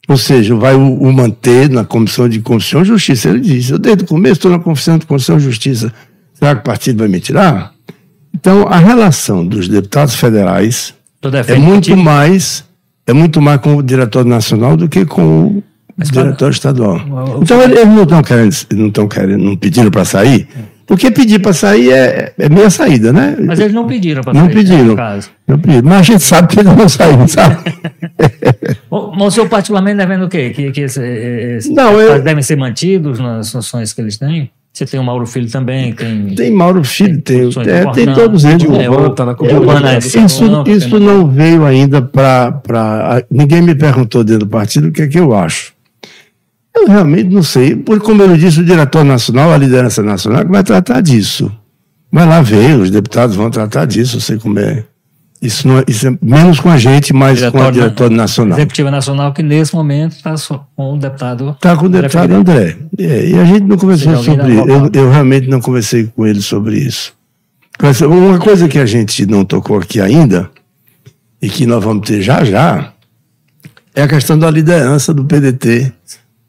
[0.09, 3.29] Ou seja, vai o, o manter na Comissão de Constituição e Justiça.
[3.29, 5.93] Ele disse, eu desde o começo estou na Comissão de Constituição e Justiça.
[6.35, 7.73] Será que o partido vai me tirar?
[8.35, 10.95] Então, a relação dos deputados federais
[11.41, 12.65] é muito mais
[13.07, 15.65] é muito mais com o diretor nacional do que com o
[15.97, 16.97] Mas diretor estadual.
[16.97, 20.49] o- Então eles não estão querendo, não estão querendo, não pediram para sair,
[20.93, 23.35] porque pedir para sair é, é meia saída, né?
[23.41, 24.85] Mas eles não pediram para não sair, né, pediram.
[24.85, 25.31] no caso.
[25.49, 25.89] Não pediram.
[25.89, 27.57] Mas a gente sabe que eles vão sair, sabe?
[28.91, 30.51] O, mas o senhor particularmente defende o quê?
[30.51, 34.51] Que, que esse, esse, Não, eu- devem ser mantidos nas funções que eles têm?
[34.71, 36.35] Você tem o Mauro Filho também, tem...
[36.35, 38.63] Tem Mauro Filho, tem, Posições é, tem todos eles.
[38.65, 39.61] É, o- tá na o comissão.
[39.61, 43.23] Urbana Isso, é isso, não, isso tem- não veio ainda para.
[43.31, 45.72] Ninguém me perguntou dentro do partido o que é que eu acho.
[46.83, 47.77] Eu realmente não sei.
[47.77, 51.51] Porque, como eu disse, o diretor nacional, a liderança nacional, que vai tratar disso.
[52.11, 54.85] Vai lá ver, os deputados vão tratar disso, eu sei como é.
[55.41, 58.11] Isso, não é, isso é menos com a gente, mas com o Diretório na- diretor
[58.11, 58.59] nacional.
[58.59, 60.35] Executiva Nacional, que nesse momento está
[60.77, 61.51] com o deputado...
[61.51, 62.33] Está com o deputado.
[62.33, 62.77] André.
[62.99, 64.69] É, e a gente não conversou sobre isso.
[64.69, 67.13] Eu, eu realmente não conversei com ele sobre isso.
[68.07, 70.49] Uma coisa que a gente não tocou aqui ainda,
[71.41, 72.93] e que nós vamos ter já já,
[73.95, 75.93] é a questão da liderança do PDT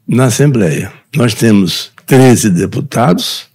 [0.06, 0.92] na Assembleia.
[1.16, 3.46] Nós temos 13 deputados,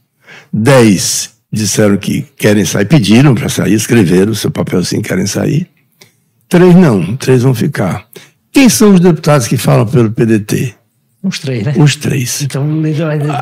[0.51, 5.67] 10 disseram que querem sair, pediram para sair, escreveram o seu papelzinho, querem sair.
[6.47, 8.05] Três não, três vão ficar.
[8.51, 10.75] Quem são os deputados que falam pelo PDT?
[11.21, 11.73] Os três, né?
[11.77, 12.41] Os três.
[12.41, 12.65] Então,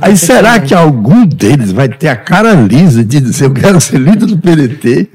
[0.02, 4.00] Aí será que algum deles vai ter a cara lisa de dizer eu quero ser
[4.00, 5.10] líder do PDT?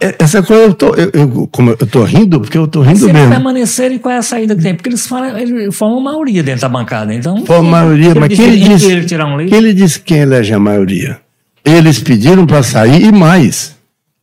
[0.00, 2.98] É, Essa coisa eu tô, eu, eu- como eu tô rindo, porque eu tô rindo
[3.00, 3.30] Se mesmo.
[3.30, 4.74] permanecerem, qual é a saída que tem?
[4.74, 7.12] Porque eles, falam, eles formam maioria dentro da bancada.
[7.12, 8.92] Então, Foi a maioria, se mas quem ele disse?
[8.92, 11.18] ele tirar um leite, Quem ele disse quem elege a maioria?
[11.64, 13.76] Eles pediram para sair e mais.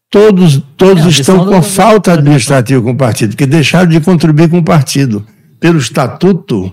[0.10, 4.60] Todos, todos É, estão com falta administrativa com o partido, porque deixaram de contribuir com
[4.60, 5.26] o partido.
[5.60, 6.72] Pelo estatuto,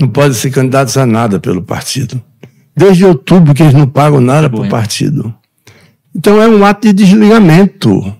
[0.00, 2.20] não podem ser candidatos a nada pelo partido.
[2.76, 4.70] Desde outubro que eles não pagam nada para o Bueno.
[4.72, 5.32] partido.
[6.16, 8.12] Então é um ato de desligamento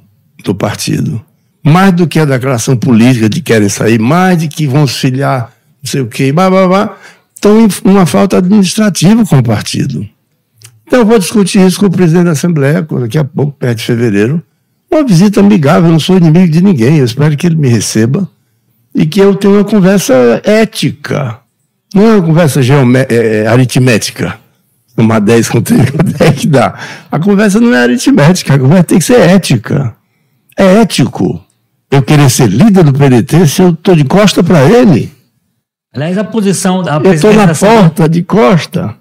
[0.44, 1.20] do partido.
[1.62, 5.52] Mais do que a declaração política de que querem sair, mais de que vão filiar,
[5.82, 6.96] não sei o quê, blá, blá, blá.
[7.38, 10.06] Então, em uma falta administrativa com o partido.
[10.86, 13.84] Então, eu vou discutir isso com o presidente da Assembleia, daqui a pouco, perto de
[13.84, 14.42] fevereiro.
[14.90, 18.28] Uma visita amigável, eu não sou inimigo de ninguém, eu espero que ele me receba
[18.94, 21.38] e que eu tenha uma conversa ética.
[21.94, 24.38] Não é uma conversa é, é, aritmética.
[24.96, 26.78] Uma 10 com 3, quanto é que dá?
[27.10, 29.94] A conversa não é aritmética, a conversa tem que ser ética.
[30.56, 31.42] É ético
[31.90, 35.12] eu querer ser líder do PDT se eu estou de costa para ele.
[35.94, 38.96] aliás, a posição da Eu estou presidência na porta de costa.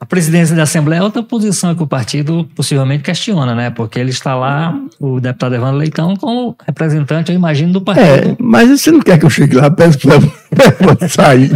[0.00, 3.70] a presidência da Assembleia é outra posição que o partido possivelmente questiona, né?
[3.70, 8.04] Porque ele está lá, o deputado Evandro Leitão, como representante, eu imagino, do partido.
[8.06, 11.50] É, mas você não quer que eu chegue lá, peço para sair.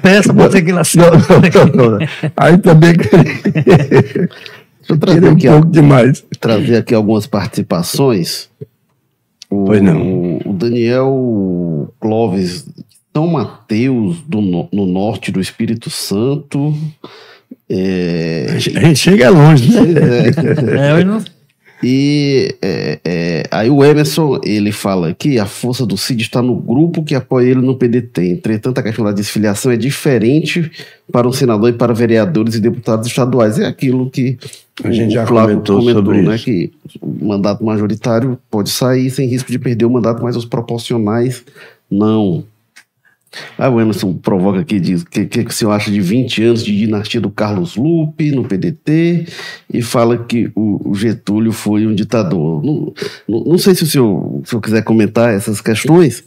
[0.00, 0.82] Peça para ter que lá.
[0.96, 2.06] Não, não, não.
[2.36, 2.94] Aí também
[4.96, 6.24] Deixa eu trazer um aqui, ó, pouco demais.
[6.40, 8.48] trazer aqui algumas participações.
[9.50, 10.38] O, Pois não.
[10.44, 12.66] O Daniel Clóvis,
[13.14, 16.74] São Mateus, do, no, no norte do Espírito Santo.
[17.68, 20.28] É, A gente chega longe, né?
[20.96, 21.22] É, eu não-
[21.82, 26.54] e é, é, aí o Emerson, ele fala aqui, a força do Cid está no
[26.54, 28.28] grupo que apoia ele no PDT.
[28.28, 30.70] Entretanto, a questão da desfiliação é diferente
[31.10, 33.58] para um senador e para vereadores e deputados estaduais.
[33.58, 34.38] É aquilo que
[34.84, 36.44] A gente o já Flávio comentou sobre né, isso.
[36.44, 41.44] que o mandato majoritário pode sair sem risco de perder o mandato, mas os proporcionais
[41.90, 42.44] não.
[43.58, 46.42] Aí o Emerson provoca aqui, diz o que, que, que o senhor acha de 20
[46.44, 49.26] anos de dinastia do Carlos Lupe no PDT
[49.72, 52.64] e fala que o, o Getúlio foi um ditador.
[52.64, 52.92] Não,
[53.28, 56.22] não, não sei se o, senhor, se o senhor quiser comentar essas questões,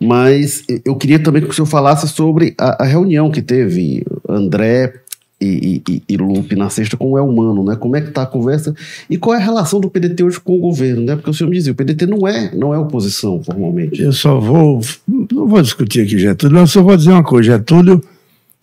[0.00, 4.94] mas eu queria também que o senhor falasse sobre a, a reunião que teve André
[5.40, 7.76] e, e, e na sexta com o Elmano, né?
[7.76, 8.74] Como é que está a conversa
[9.08, 11.14] e qual é a relação do PDT hoje com o governo, né?
[11.16, 14.02] Porque o senhor me dizia, o PDT não é, não é oposição formalmente.
[14.02, 14.80] Eu só vou.
[15.06, 17.52] Não vou discutir aqui Getúlio, não, só vou dizer uma coisa.
[17.52, 18.02] Getúlio,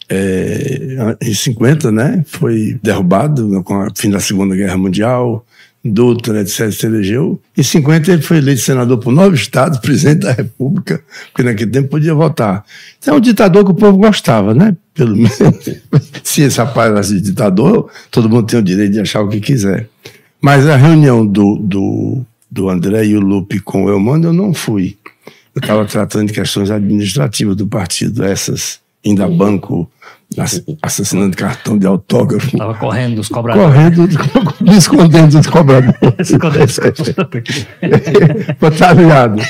[0.09, 3.63] é, em 50, né, foi derrubado no-
[3.95, 5.45] fim da Segunda Guerra Mundial.
[5.87, 7.39] Dutra, etc., se elegeu.
[7.55, 11.89] Em 50 ele foi eleito senador por nove estados, presidente da República, porque naquele tempo
[11.89, 12.65] podia votar.
[12.97, 14.75] Então é um ditador que o povo gostava, né?
[14.95, 15.37] Pelo menos,
[16.23, 19.87] se esse rapaz fosse ditador, todo mundo tem o direito de achar o que quiser.
[20.41, 24.55] Mas a reunião do, do, do André e o Lupe com o Elmano eu não
[24.55, 24.97] fui.
[25.53, 29.89] Eu estava tratando de questões administrativas do partido, essas, ainda banco,
[30.81, 32.47] assassinando cartão de autógrafo.
[32.47, 33.73] Estava correndo dos cobradores.
[33.73, 34.07] Correndo,
[34.61, 35.95] me escondendo dos cobradores.
[36.19, 37.67] Escondendo dos cobradores.
[38.77, 39.41] tá ligado?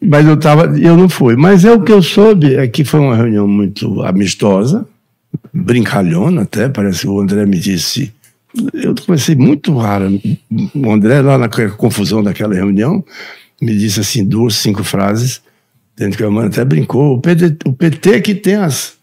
[0.00, 1.36] Mas eu tava, eu não fui.
[1.36, 4.86] Mas é o que eu soube é que foi uma reunião muito amistosa,
[5.52, 8.12] brincalhona até, parece que o André me disse.
[8.72, 10.20] Eu comecei muito raro.
[10.74, 13.04] O André, lá na confusão daquela reunião,
[13.60, 15.42] me disse assim duas, cinco frases,
[15.96, 17.16] dentro que a mãe até brincou.
[17.16, 18.94] O PT, o PT que tem as,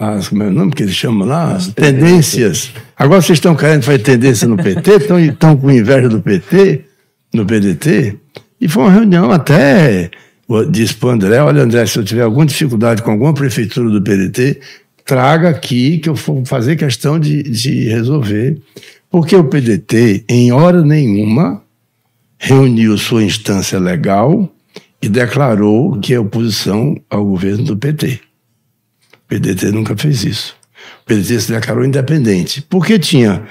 [0.00, 0.30] as.
[0.30, 1.52] Como é o nome que eles chamam lá?
[1.52, 2.72] As tendências.
[2.96, 6.86] Agora vocês estão querendo fazer tendência no PT, estão, estão com inveja do PT,
[7.34, 8.16] no PDT.
[8.60, 10.10] E foi uma reunião até.
[10.70, 14.02] Disse para o André: olha, André, se eu tiver alguma dificuldade com alguma prefeitura do
[14.02, 14.60] PDT,
[15.04, 18.58] traga aqui que eu vou fazer questão de, de resolver.
[19.10, 21.62] Porque o PDT, em hora nenhuma,
[22.38, 24.48] reuniu sua instância legal
[25.02, 28.20] e declarou que é oposição ao governo do PT.
[29.30, 30.56] O PDT nunca fez isso.
[31.02, 32.60] O PDT se declarou independente.
[32.62, 33.44] Porque tinha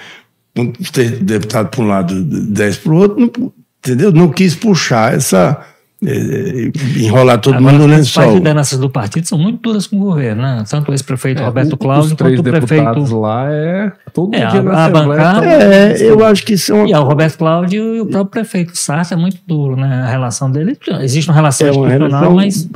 [0.57, 0.73] um
[1.21, 4.11] deputado para um lado, dez para o outro, não, entendeu?
[4.11, 5.65] Não quis puxar essa
[6.01, 8.23] enrolar todo Agora, mundo no lençol.
[8.23, 10.63] As lideranças do partido são muito duras com o governo, né?
[10.69, 13.19] Tanto o ex-prefeito é, Roberto Cláudio quanto o prefeito.
[13.19, 15.45] lá é todo é, dia a, a bancada.
[15.45, 16.87] É, eu acho que são.
[16.87, 20.03] E é o Roberto Cláudio e o próprio prefeito Sartre é muito duro, né?
[20.03, 20.77] A relação dele.
[21.01, 22.69] Existe uma relação é uma relação, mas.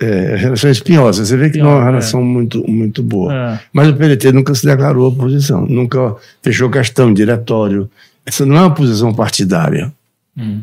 [0.00, 1.24] É, é relação espinhosa.
[1.24, 3.60] Você vê que não é uma relação muito, muito boa.
[3.72, 7.88] Mas o PDT nunca se declarou oposição, nunca fechou questão, diretório.
[8.24, 9.92] Essa não é uma posição partidária.
[10.36, 10.60] Hum.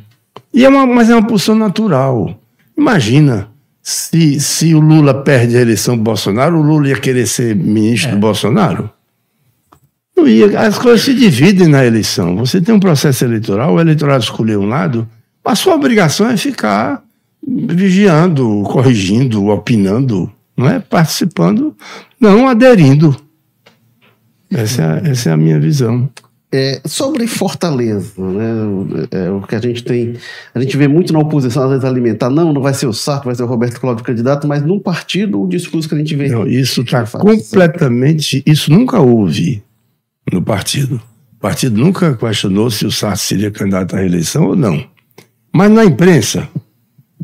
[0.54, 2.38] E é uma, mas é uma posição natural.
[2.78, 3.50] Imagina
[3.82, 8.12] se, se o Lula perde a eleição do Bolsonaro, o Lula ia querer ser ministro
[8.12, 8.14] é.
[8.14, 8.90] do Bolsonaro?
[10.16, 12.36] Não ia, as coisas se dividem na eleição.
[12.38, 15.08] Você tem um processo eleitoral, o eleitorado escolheu um lado,
[15.44, 17.04] a sua obrigação é ficar
[17.46, 20.80] vigiando, corrigindo, opinando, não é?
[20.80, 21.76] Participando,
[22.20, 23.16] não aderindo.
[24.50, 26.10] Essa é, essa é a minha visão.
[26.56, 29.08] É, sobre Fortaleza, né?
[29.10, 30.14] É, o que a gente tem.
[30.54, 32.30] A gente vê muito na oposição, às vezes, alimentar.
[32.30, 35.42] Não, não vai ser o Sarto, vai ser o Roberto Cláudio candidato, mas num partido,
[35.42, 36.30] o discurso que a gente vê.
[36.30, 38.44] Não, isso está completamente.
[38.46, 39.64] Isso nunca houve
[40.32, 41.02] no partido.
[41.38, 44.86] O partido nunca questionou se o Sarto seria candidato à reeleição ou não.
[45.52, 46.48] Mas na imprensa,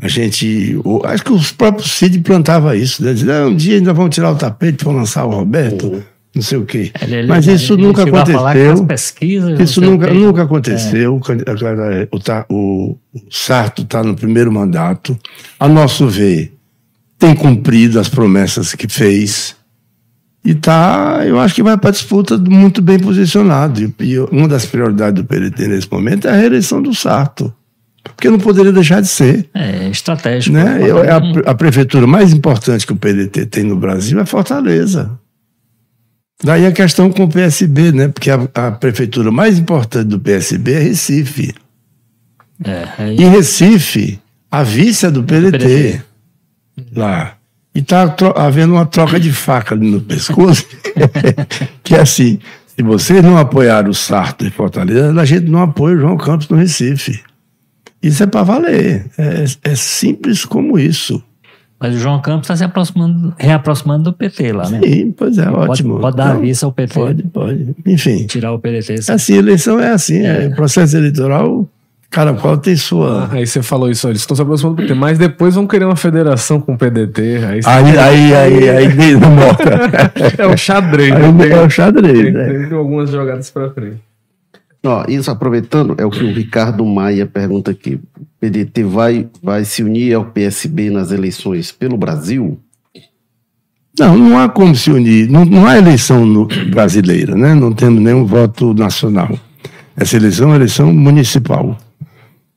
[0.02, 0.76] a gente.
[1.04, 3.00] Acho que os próprios Cid plantava isso.
[3.04, 3.12] Né?
[3.12, 5.86] Dizia, ah, um dia ainda vão tirar o tapete para lançar o Roberto.
[5.86, 6.02] Uhum
[6.40, 6.90] não sei o quê.
[7.02, 8.86] Ele, ele, Mas isso ele, nunca aconteceu.
[8.86, 11.20] Pesquisas, isso nunca, nunca aconteceu.
[11.30, 12.08] É.
[12.10, 15.16] O, o, o Sarto está no primeiro mandato.
[15.58, 16.54] A nosso ver,
[17.18, 19.54] tem cumprido as promessas que fez.
[20.42, 23.92] E tá, eu acho que vai para a disputa muito bem posicionado.
[24.00, 27.52] E, uma das prioridades do PDT nesse momento é a reeleição do Sarto.
[28.02, 29.46] Porque não poderia deixar de ser.
[29.52, 30.56] É, estratégico.
[30.56, 30.78] Né?
[31.44, 35.20] A, a prefeitura mais importante que o PDT tem no Brasil é Fortaleza.
[36.42, 38.08] Daí a questão com o PSB, né?
[38.08, 41.54] Porque a, a prefeitura mais importante do PSB é Recife.
[42.64, 43.16] É, aí...
[43.16, 44.18] Em Recife,
[44.50, 46.02] a vice é do PDT, PDT.
[46.96, 47.34] lá.
[47.74, 50.66] E está havendo uma troca de faca ali no pescoço,
[51.84, 55.96] que é assim, se vocês não apoiarem o Sarto em Fortaleza, a gente não apoia
[55.96, 57.22] o João Campos no Recife.
[58.02, 59.06] Isso é para valer.
[59.16, 61.22] É, é simples como isso.
[61.80, 64.80] Mas o João Campos está se aproximando, reaproximando do PT lá, né?
[64.84, 65.98] Sim, pois é, pode, ótimo.
[65.98, 66.92] Pode dar então, vista ao PT.
[66.92, 67.74] Pode, pode.
[67.86, 68.26] Enfim.
[68.26, 68.94] Tirar o PDT.
[68.94, 69.12] Assim.
[69.12, 70.44] assim, eleição é assim, é.
[70.44, 71.66] é processo eleitoral,
[72.10, 73.30] cada qual tem sua.
[73.30, 75.86] Ah, aí você falou isso, eles estão se aproximando do PT, mas depois vão querer
[75.86, 77.38] uma federação com o PDT.
[77.46, 79.30] Aí, aí, aí, aí, aí, não
[80.36, 81.14] É o xadrez.
[81.14, 81.48] Aí, né?
[81.48, 82.24] É o xadrez.
[82.24, 82.66] Tem, né?
[82.68, 84.09] tem algumas jogadas para frente.
[84.82, 88.00] Ó, isso aproveitando, é o que o Ricardo Maia pergunta aqui.
[88.18, 92.58] O PDT vai, vai se unir ao PSB nas eleições pelo Brasil?
[93.98, 95.28] Não, não há como se unir.
[95.28, 97.54] Não, não há eleição no, brasileira, né?
[97.54, 99.38] Não temos nenhum voto nacional.
[99.94, 101.76] Essa eleição é uma eleição municipal.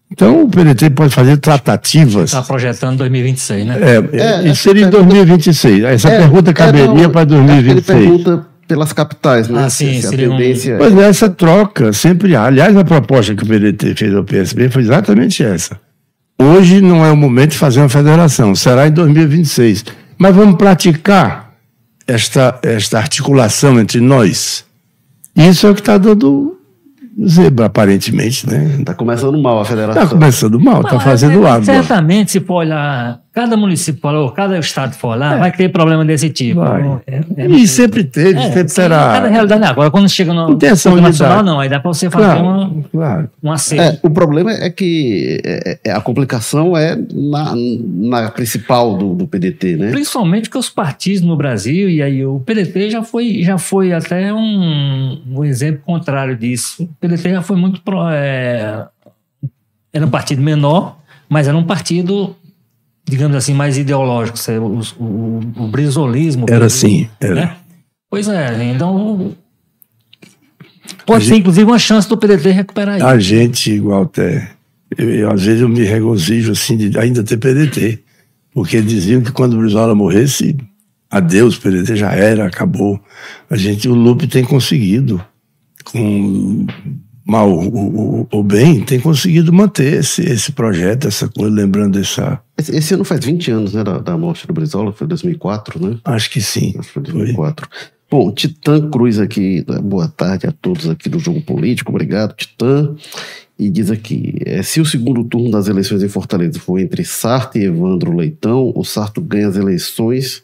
[0.09, 2.25] Então o PDT pode fazer tratativas.
[2.25, 3.79] Está projetando 2026, né?
[3.81, 5.83] É, é, é seria em 2026.
[5.83, 7.89] Essa é, pergunta caberia é, para 2026.
[7.89, 9.63] Ele pergunta pelas capitais, né?
[9.65, 10.75] Ah, sim, se a tendência...
[10.75, 10.77] Um...
[10.77, 12.45] Pois é, essa troca sempre há.
[12.45, 15.79] Aliás, a proposta que o PDT fez ao PSB foi exatamente essa.
[16.39, 19.85] Hoje não é o momento de fazer uma federação, será em 2026.
[20.17, 21.53] Mas vamos praticar
[22.07, 24.65] esta, esta articulação entre nós.
[25.35, 26.57] Isso é o que está dando
[27.27, 28.81] zebra, aparentemente, né?
[28.83, 30.03] Tá começando mal a federação.
[30.03, 31.65] Tá começando mal, tá Mas, fazendo é, água.
[31.65, 36.05] Certamente, se for olhar, cada município for olhar, cada estado for olhar, vai ter problema
[36.05, 36.61] desse tipo.
[37.07, 39.27] É, é- E sempre teve, é, sempre sim, Cada terá.
[39.27, 42.83] realidade agora, quando chega no Intenção nacional, não, aí dá para você fazer Claro, uma,
[42.91, 43.29] claro.
[43.41, 44.05] um acerto.
[44.05, 49.27] É, o problema é que é, é, a complicação é na, na principal do, do
[49.27, 49.91] PDT, né?
[49.91, 54.31] Principalmente porque os partidos no Brasil, e aí o PDT já foi, já foi até
[54.33, 56.83] um, um exemplo contrário disso.
[56.83, 57.81] O PDT já foi muito.
[57.81, 58.85] Pro, é,
[59.91, 60.97] era um partido menor,
[61.29, 62.35] mas era um partido,
[63.05, 64.37] digamos assim, mais ideológico.
[64.37, 66.45] Você- O, o, o brisolismo.
[66.49, 67.35] Era assim, era.
[67.35, 67.55] Né?
[68.09, 69.35] Pois é, então.
[71.05, 73.05] Pode ser, inclusive, uma chance do PDT recuperar isso.
[73.05, 74.51] A gente, até.
[74.97, 77.99] Eu, eu, às vezes eu me regozijo assim de ainda ter PDT.
[78.53, 80.55] Porque diziam que quando o Brizola morresse,
[81.09, 82.99] adeus, PDT já era, acabou.
[83.49, 85.23] A gente, o Lupe tem conseguido,
[85.85, 86.67] com
[87.25, 92.39] mal o, o, o bem, tem conseguido manter esse, esse projeto, essa coisa, lembrando essa.
[92.57, 95.97] Esse, esse ano faz 20 anos, né, da, da morte do Brizola, foi 2004, né?
[96.05, 96.73] Acho que sim.
[96.77, 97.67] Acho que foi 2004.
[98.09, 102.95] Bom, Titã Cruz aqui, né, boa tarde a todos aqui do Jogo Político, obrigado, Titã.
[103.57, 107.57] E diz aqui: é, se o segundo turno das eleições em Fortaleza for entre Sarto
[107.57, 110.43] e Evandro Leitão, o Sarto ganha as eleições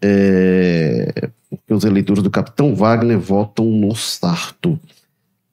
[0.00, 4.78] é, porque os eleitores do Capitão Wagner votam no Sarto.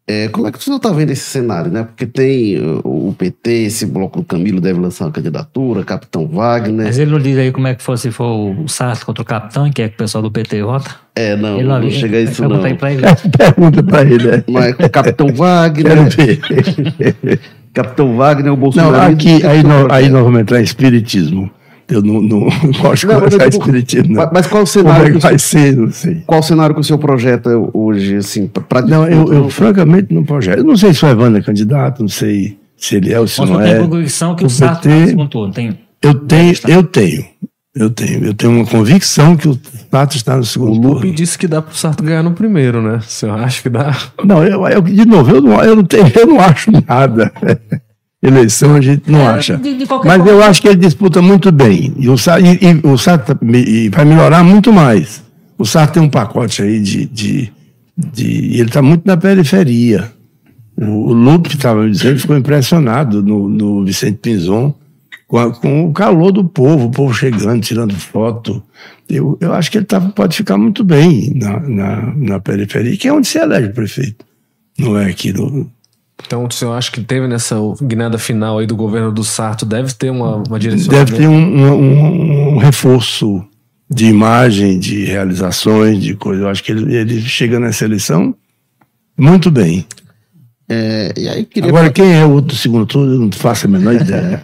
[0.08, 1.84] É, como é que o senhor está vendo esse cenário, né?
[1.84, 6.86] Porque tem uh, o PT, esse bloco do Camilo deve lançar uma candidatura, Capitão Wagner.
[6.86, 9.26] Mas ele não diz aí como é que for se for o Sarto contra o
[9.26, 10.92] capitão, que é que o pessoal do PT vota?
[11.16, 12.66] É, não, Ele não chega a isso pergunta não.
[12.68, 13.02] aí pra ele.
[13.36, 14.44] Pergunta pra ele, né?
[14.48, 17.40] Mas Capitão Wagner, Quero ver.
[17.74, 19.12] Capitão Wagner, o Não, Bolsonaro.
[19.12, 21.50] aqui, aí, nós, aí nós vamos entrar em espiritismo.
[21.88, 24.16] Eu não, não, não gosto de Não, mas conversar digo- espiritismo.
[24.16, 24.24] Não.
[24.24, 25.12] Mas, mas qual o Como é cenário?
[25.12, 25.78] que o vai senhor- ser?
[25.78, 26.24] Não sei.
[26.26, 30.24] Qual o cenário que o senhor projeta hoje, assim, para Não, eu, eu francamente não
[30.24, 30.58] projeto.
[30.60, 33.40] Eu não sei se o Evandro é candidato, não sei se ele é ou se
[33.40, 33.80] Mas não não tem é.
[33.80, 35.54] convicção que o, O Sarto PT está no segundo turno.
[35.54, 35.80] Tem.
[36.02, 37.26] Eu tenho, eu tenho.
[37.76, 38.26] Eu tenho.
[38.26, 39.56] Eu tenho uma convicção que o
[39.92, 41.14] Tato está no O segundo Lupe turno.
[41.16, 43.00] disse que dá pro Sarto ganhar no primeiro, né?
[43.06, 43.96] Você acha que dá?
[44.24, 47.32] Não, eu, eu- de novo, eu não, eu não tenho, eu não acho nada.
[48.28, 49.58] Eleição a gente não É, acha.
[49.58, 51.94] de- de Mas forma- eu acho que ele disputa muito bem.
[51.98, 55.24] E o Sarto, e, e o Sarto tá- e vai melhorar muito mais.
[55.58, 57.06] O Sarto tem um pacote aí de.
[57.06, 57.52] de,
[57.98, 60.12] de e ele está muito na periferia.
[60.78, 64.74] O, o Lupe estava me dizendo, ficou impressionado no, no Vicente Pinzon
[65.28, 68.62] com, a- com o calor do povo, o povo chegando, tirando foto.
[69.10, 73.08] Eu, eu acho que ele tá, pode ficar muito bem na, na, na periferia, que
[73.08, 74.26] é onde se elege o prefeito.
[74.78, 75.70] Não é aqui no,
[76.26, 79.94] Então, o senhor acha que teve nessa guinada final aí do governo do Sarto, deve
[79.94, 80.90] ter uma, uma direção.
[80.90, 83.46] Deve ter um, um- um- um reforço
[83.90, 86.44] de imagem, de realizações, de coisa.
[86.44, 88.36] Eu acho que ele, ele chega nessa eleição
[89.18, 89.86] muito bem.
[90.68, 93.70] É, e aí queria Agora, quem é o outro segundo turno, eu não faço a
[93.70, 94.44] menor ideia.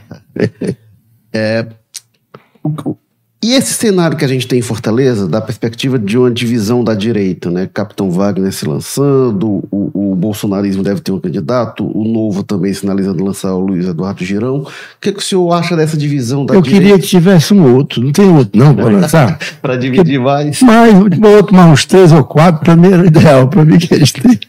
[2.63, 2.95] O-
[3.43, 6.93] E esse cenário que a gente tem em Fortaleza, da perspectiva de uma divisão da
[6.93, 7.67] direita, né?
[7.73, 13.23] Capitão Wagner se lançando, o, o bolsonarismo deve ter um candidato, o Novo também sinalizando
[13.23, 14.57] lançar o Luiz Eduardo Girão.
[14.57, 14.67] O
[15.01, 16.85] que, que o senhor acha dessa divisão da Eu direita?
[16.85, 18.03] queria que tivesse um outro.
[18.03, 19.39] Não tem outro, não, para lançar?
[19.59, 20.61] Para dividir mais.
[20.61, 23.47] Mais, outro, mais uns três ou quatro, para mim era ideal.
[23.47, 24.39] Para mim que eles têm.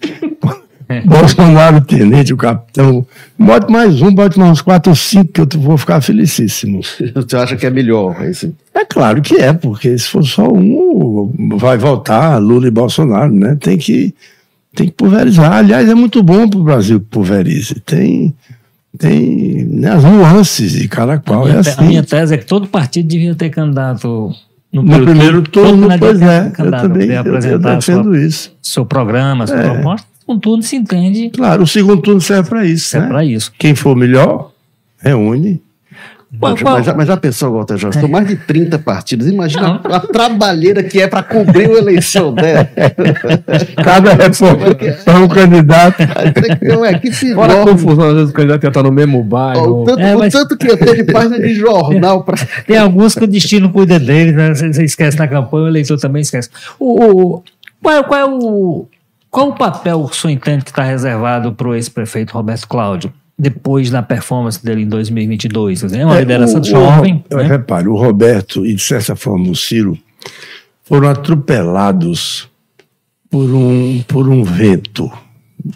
[1.07, 3.07] Bolsonaro, o tenente, o capitão.
[3.39, 6.83] Bote mais um, bote mais uns quatro ou cinco, que eu vou ficar felicíssimo.
[6.85, 8.23] Senhor acha que é melhor?
[8.25, 8.55] Esse...
[8.75, 13.57] É claro que é, porque se for só um, vai voltar Lula e Bolsonaro, né?
[13.61, 14.15] Tem que,
[14.75, 15.53] tem que pulverizar.
[15.53, 17.75] Aliás, é muito bom para o Brasil que pulverize.
[17.87, 18.35] Tem,
[18.99, 21.49] tem né, as nuances de cada qual.
[21.49, 21.75] É assim.
[21.79, 24.33] a minha tese é que todo partido devia ter candidato
[24.73, 26.47] no, No primeiro turno, todo pois é.
[26.47, 28.53] Eu candidato, também eu, eu defendo sua- isso.
[28.63, 29.71] seu programa, sua É.
[29.71, 30.07] proposta.
[30.33, 32.97] Com tudo se entende Claro, o segundo turno serve para isso.
[32.97, 33.07] é né?
[33.09, 33.53] para isso.
[33.59, 34.51] Quem for melhor,
[34.99, 35.61] reúne.
[36.41, 38.01] Qual- Mas, qual- mas já, mas já pensou, Walter Jorge?
[38.01, 39.27] São mais de 30 partidos.
[39.29, 42.67] Imagina a, a trabalheira que é para cobrir uma eleição dela.
[43.85, 44.69] Cada reforma
[45.07, 45.99] é um candidato.
[46.33, 49.23] Tem que ter equipe Fora a confusão, às vezes o candidato ia estar no mesmo
[49.23, 49.83] bairro.
[49.83, 52.79] o, tanto, É, o mas- tanto que ia ter de página de jornal para Tem
[52.79, 54.55] alguns que o destino cuida deles, né?
[54.55, 56.49] Você, você esquece na campanha, o eleitor também esquece.
[56.79, 57.05] O,
[57.37, 57.43] o-
[57.83, 58.87] qual, é, qual é o.
[59.33, 63.89] Qual o papel o senhor entende que está reservado para o ex-prefeito Roberto Cláudio, depois
[63.91, 65.81] da performance dele em 2022?
[65.81, 67.25] Quer dizer, É uma liderança o- jovem.
[67.33, 67.45] o- né?
[67.47, 69.99] Repare, o Roberto e, de certa forma, o Ciro
[70.85, 72.47] foram atropelados
[73.31, 75.11] por um, por um vento,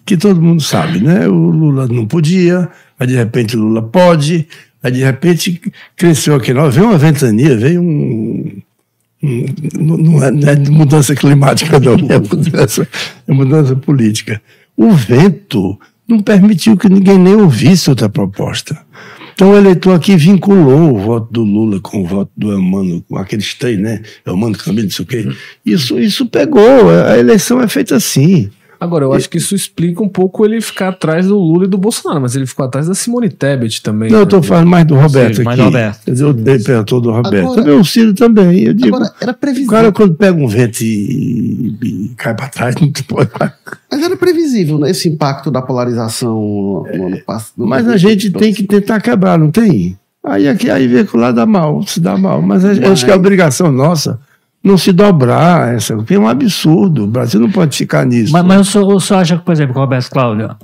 [0.04, 1.26] que todo mundo sabe, né?
[1.26, 2.68] O Lula não podia,
[3.00, 4.46] aí de repente o Lula pode,
[4.82, 5.62] aí de repente
[5.96, 6.52] cresceu aqui.
[6.52, 8.60] Não, veio uma ventania, veio um.
[9.22, 12.88] É, não é de mudança climática, não, é mudança,
[13.26, 14.40] é mudança política.
[14.76, 18.78] o vento não permitiu que ninguém nem ouvisse outra proposta.
[19.34, 23.18] Então o eleitor aqui vinculou o voto do Lula com o voto do Elmano, com
[23.18, 24.00] aqueles três, né?
[24.24, 25.28] Elmano, Camilo, não sei o quê.
[25.64, 26.88] Isso, isso pegou.
[26.88, 28.50] A eleição é feita assim.
[28.78, 31.78] Agora, eu acho que isso explica um pouco ele ficar atrás do Lula e do
[31.78, 34.10] Bolsonaro, mas ele ficou atrás da Simone Tebet também.
[34.10, 34.24] Não, eu né?
[34.24, 35.44] estou falando mais do Roberto Sim, aqui.
[35.44, 36.04] mais do Roberto.
[36.04, 37.36] Quer dizer, eu dei perguntou do Roberto.
[37.46, 38.62] Agora- Também o Ciro também.
[38.64, 39.70] Eu digo, Agora, era o previsível.
[39.70, 43.30] cara quando pega um vento e, e cai para trás, não pode
[43.90, 44.90] Mas era previsível, né?
[44.90, 47.52] Esse impacto da polarização no, no ano passado.
[47.56, 49.96] Mas a gente tem que tentar quebrar, não tem?
[50.24, 52.42] Aí aqui aí vê que lá dá mal, se dá mal.
[52.42, 54.18] Mas a- eu acho que é obrigação nossa
[54.66, 57.04] não se dobrar essa, é um absurdo.
[57.04, 58.32] O Brasil não pode ficar nisso.
[58.32, 60.56] Mas, mas o, senhor, o senhor acha que, por exemplo, o Roberto Cláudio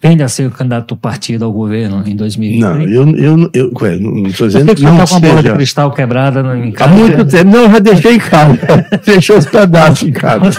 [0.00, 2.60] tende a ser o candidato do partido ao governo em 2020?
[2.60, 5.14] não, eu, eu, eu, ué, não estou Eu dizendo sei que o não tá com
[5.16, 6.94] a bola de cristal quebrada no- em Há casa.
[6.94, 7.50] muito tempo.
[7.50, 8.58] Não, eu já deixei em casa.
[9.02, 10.50] Fechou os pedaços em casa.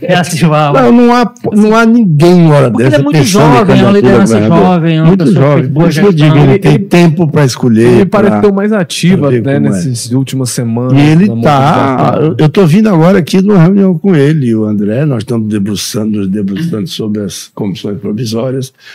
[0.00, 0.72] Reativar.
[0.72, 3.82] Não, não há, não há ninguém uma hora Porque ele dessa é muito jovem, é
[3.82, 5.66] uma liderança jovem, é uma Muito jovem.
[5.68, 7.86] boa que eu digo, ele tem tempo para escolher.
[7.88, 9.70] Ele pra- pareceu mais ativo pra ver até como é.
[9.70, 10.94] nessas últimas semanas.
[10.94, 12.18] E ele tá.
[12.38, 15.04] Eu estou vindo agora aqui numa reunião com ele e o André.
[15.04, 18.37] Nós estamos debruçando, nos debruçando sobre as comissões provisórias,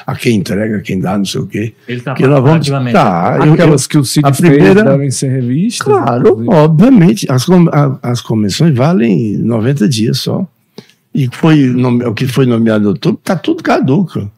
[0.06, 1.74] a quem entrega, a quem dá, não sei o quê.
[1.88, 2.58] Ele está Que nós vamos.
[2.58, 2.94] ativamente.
[2.94, 5.86] Tá, eu- Aquelas que o Cid a fez primeira- devem ser revistas.
[5.88, 6.50] Claro, inclusive.
[6.56, 7.26] obviamente.
[7.32, 10.48] As, com- a- as comissões valem 90 dias só.
[11.14, 14.30] E foi nome- o que foi nomeado em outubro está tudo caduco.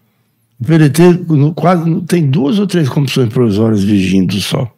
[0.60, 4.70] O PDT no- quase não- tem duas ou três comissões provisórias vigindo só.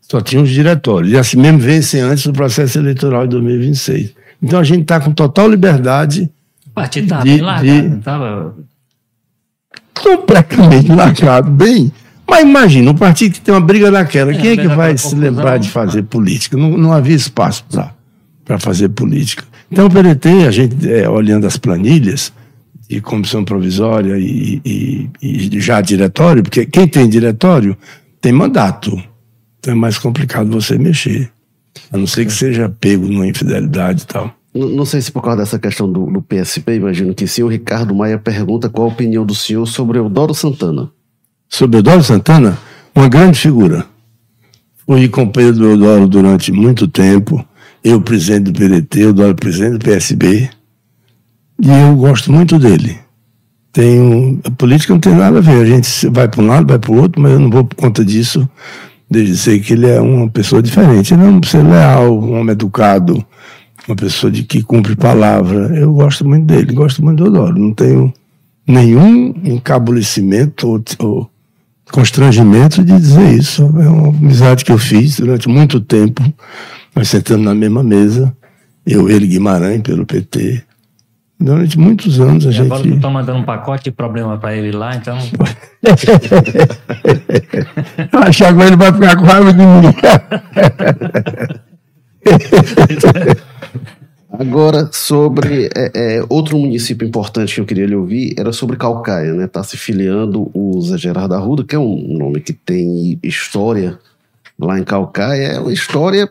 [0.00, 1.12] Só tinha os diretórios.
[1.12, 4.12] E assim mesmo vencem antes do processo eleitoral de 2026.
[4.42, 6.28] Então a gente está com total liberdade,
[6.66, 7.88] O partido estava bem largado.
[7.90, 8.54] de- Tava...
[10.00, 11.92] completamente largado, bem.
[12.28, 15.58] Mas imagina, um partido que tem uma briga daquela, quem é que vai se lembrar
[15.58, 16.56] de fazer política?
[16.56, 17.64] Não, não havia espaço
[18.44, 19.44] para fazer política.
[19.70, 22.32] Então o PDT, a gente é, olhando as planilhas
[22.88, 27.76] de comissão provisória e, e- e já diretório, porque quem tem diretório
[28.20, 29.02] tem mandato.
[29.58, 31.30] Então é mais complicado você mexer.
[31.90, 34.34] A não ser que seja pego numa infidelidade e tal.
[34.54, 37.42] Não, sei se por causa dessa questão do, do PSP, imagino que sim.
[37.42, 40.90] O Ricardo Maia pergunta qual a opinião do senhor sobre Eudoro Santana.
[41.48, 42.58] Sobre Eudoro Santana,
[42.94, 43.86] uma grande figura.
[44.86, 47.42] Fui companheiro do Eudoro durante muito tempo.
[47.82, 50.50] Eu, presidente do PDT, Eudoro, presidente do PSB.
[51.58, 52.98] E eu gosto muito dele.
[53.72, 55.62] Tenho, a política não tem nada a ver.
[55.62, 57.76] A gente vai para um lado, vai para o outro, mas eu não vou por
[57.76, 58.46] conta disso
[59.10, 61.14] de dizer que ele é uma pessoa diferente.
[61.14, 63.24] Ele é um ser leal, um homem educado,
[63.86, 65.76] uma pessoa de que cumpre palavra.
[65.76, 67.58] Eu gosto muito dele, gosto muito do Eudoro.
[67.58, 68.12] Não tenho
[68.66, 71.30] nenhum encabulecimento ou, ou
[71.90, 73.62] constrangimento de dizer isso.
[73.62, 76.22] É uma amizade que eu fiz durante muito tempo.
[76.94, 78.34] Nós sentamos na mesma mesa,
[78.86, 80.62] eu, ele, Guimarães, pelo PT.
[81.40, 82.94] Durante muitos anos a E agora gente.
[82.94, 85.18] estão mandando um pacote de problema para ele lá, então.
[88.12, 89.92] Acho que agora ele vai ficar com raiva de mim.
[94.42, 99.32] Agora, sobre é, é, outro município importante que eu queria lhe ouvir era sobre Calcaia,
[99.34, 99.44] né?
[99.44, 104.00] Está se filiando o Zé Gerardo Arruda, que é um nome que tem história
[104.58, 105.46] lá em Calcaia.
[105.46, 106.28] É uma história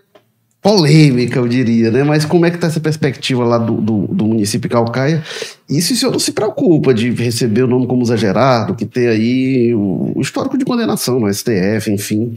[0.62, 2.04] polêmica, eu diria, né?
[2.04, 5.24] Mas como é que está essa perspectiva lá do, do, do município Calcaia?
[5.70, 8.86] E se o senhor não se preocupa de receber o nome como Zé Gerardo, que
[8.86, 12.36] tem aí o, o histórico de condenação no STF, enfim.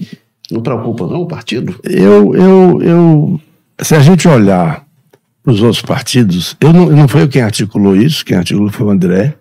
[0.53, 1.75] Não preocupa não o partido?
[1.83, 3.41] Eu, eu, eu,
[3.83, 4.85] se a gente olhar
[5.45, 8.87] para os outros partidos, eu não, não foi eu quem articulou isso, quem articulou foi
[8.87, 9.35] o André.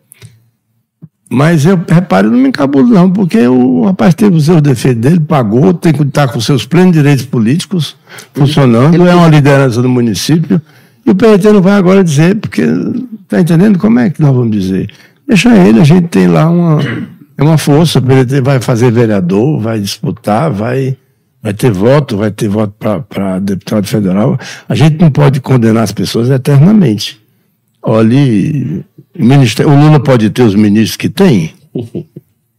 [1.32, 5.02] Mas eu repare, eu não me encabulo, não, porque o rapaz teve os seus defeitos
[5.02, 7.96] dele, pagou, tem que estar com seus plenos direitos políticos
[8.34, 10.62] funcionando, é uma liderança do município,
[11.06, 12.62] e o PRT não vai agora dizer, porque
[13.24, 14.94] está entendendo como é que nós vamos dizer?
[15.26, 16.80] Deixa ele, a gente tem lá uma,
[17.38, 20.98] é uma força, o PRT vai fazer vereador, vai disputar, vai,
[21.44, 22.74] vai ter voto, vai ter voto
[23.10, 24.40] para deputado federal.
[24.68, 27.20] A gente não pode condenar as pessoas eternamente.
[27.82, 28.84] Olhe,
[29.20, 31.52] o, o Lula pode ter os ministros que tem,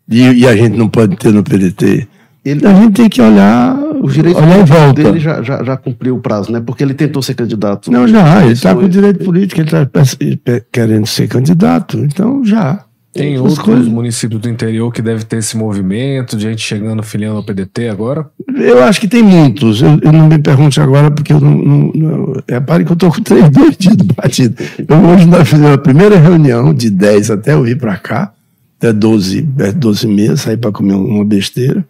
[0.09, 2.07] e, e a gente não pode ter no PDT.
[2.45, 5.03] Ele- a gente tem que olhar, Os direitos olhar volta.
[5.03, 6.61] dele já, já, já cumpriu o prazo, né?
[6.61, 7.91] Porque ele tentou ser candidato.
[7.91, 12.85] Não, já, ele está com direito político, ele está querendo ser candidato, então já.
[13.15, 13.87] Tem outros coisas.
[13.87, 18.27] municípios do interior que deve ter esse movimento, de gente chegando filiando ao PDT agora.
[18.57, 19.81] Eu acho que tem muitos.
[19.81, 21.57] Eu, eu não me pergunte agora, porque eu não.
[21.57, 24.57] não, não repare que eu estou com três dois dias do partido.
[24.89, 28.33] Eu, hoje nós fizemos a primeira reunião de 10 até eu vir para cá,
[28.79, 31.87] até 12, é, 12 meses, sair para comer uma besteira.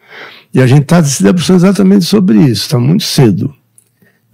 [0.52, 2.66] E a gente está se debruçando exatamente sobre isso.
[2.66, 3.52] Está muito cedo.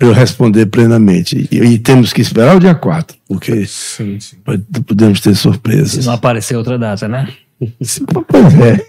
[0.00, 1.48] Eu responder plenamente.
[1.50, 4.36] E, e temos que esperar o dia 4, porque Sim, sim.
[4.44, 5.90] pode- podemos ter surpresas.
[5.92, 7.28] Se não aparecer outra data, né?
[8.28, 8.80] Pois é.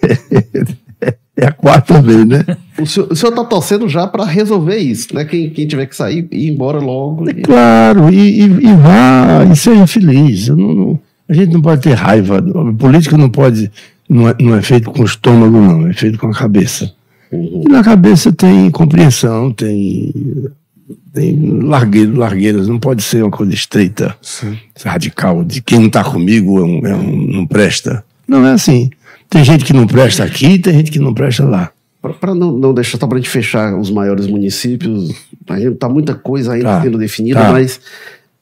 [1.38, 2.45] É a quarta vez, né?
[2.78, 5.24] O senhor, o senhor tá torcendo já para resolver isso, né?
[5.26, 7.28] Quem, quem tiver que sair, ir embora logo.
[7.28, 10.49] e- Claro, e, e, e vá e seja feliz.
[10.49, 12.38] Não- não- a gente não pode ter raiva.
[12.38, 13.72] A política não pode.
[14.07, 16.93] Não é, não é feito com o estômago, não, é feito com a cabeça.
[17.32, 17.64] Uhum.
[17.66, 20.14] E na cabeça tem compreensão, tem,
[21.14, 24.58] tem largueiro, largueiras, não pode ser uma coisa estreita, Sim.
[24.84, 28.04] radical, de quem não está comigo é um- é um- não presta.
[28.28, 28.89] Não é assim.
[29.30, 31.72] Tem gente que não presta aqui, tem gente que não presta lá.
[32.20, 35.14] Para não, não deixar, só para a gente fechar os maiores municípios,
[35.48, 37.52] ainda tá muita coisa ainda Tá, sendo definida, tá.
[37.52, 37.80] mas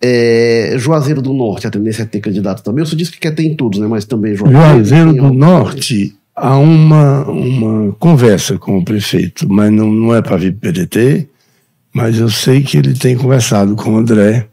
[0.01, 2.83] é, Juazeiro do Norte, a tendência é ter candidato também.
[2.83, 3.87] O senhor disse que quer ter em todos, né?
[3.87, 9.91] Mas também Juazeiro tem do Norte, há uma, uma conversa com o prefeito, mas não,
[9.91, 11.27] não é para vir PDT,
[11.93, 14.47] mas eu sei que ele tem conversado com o André.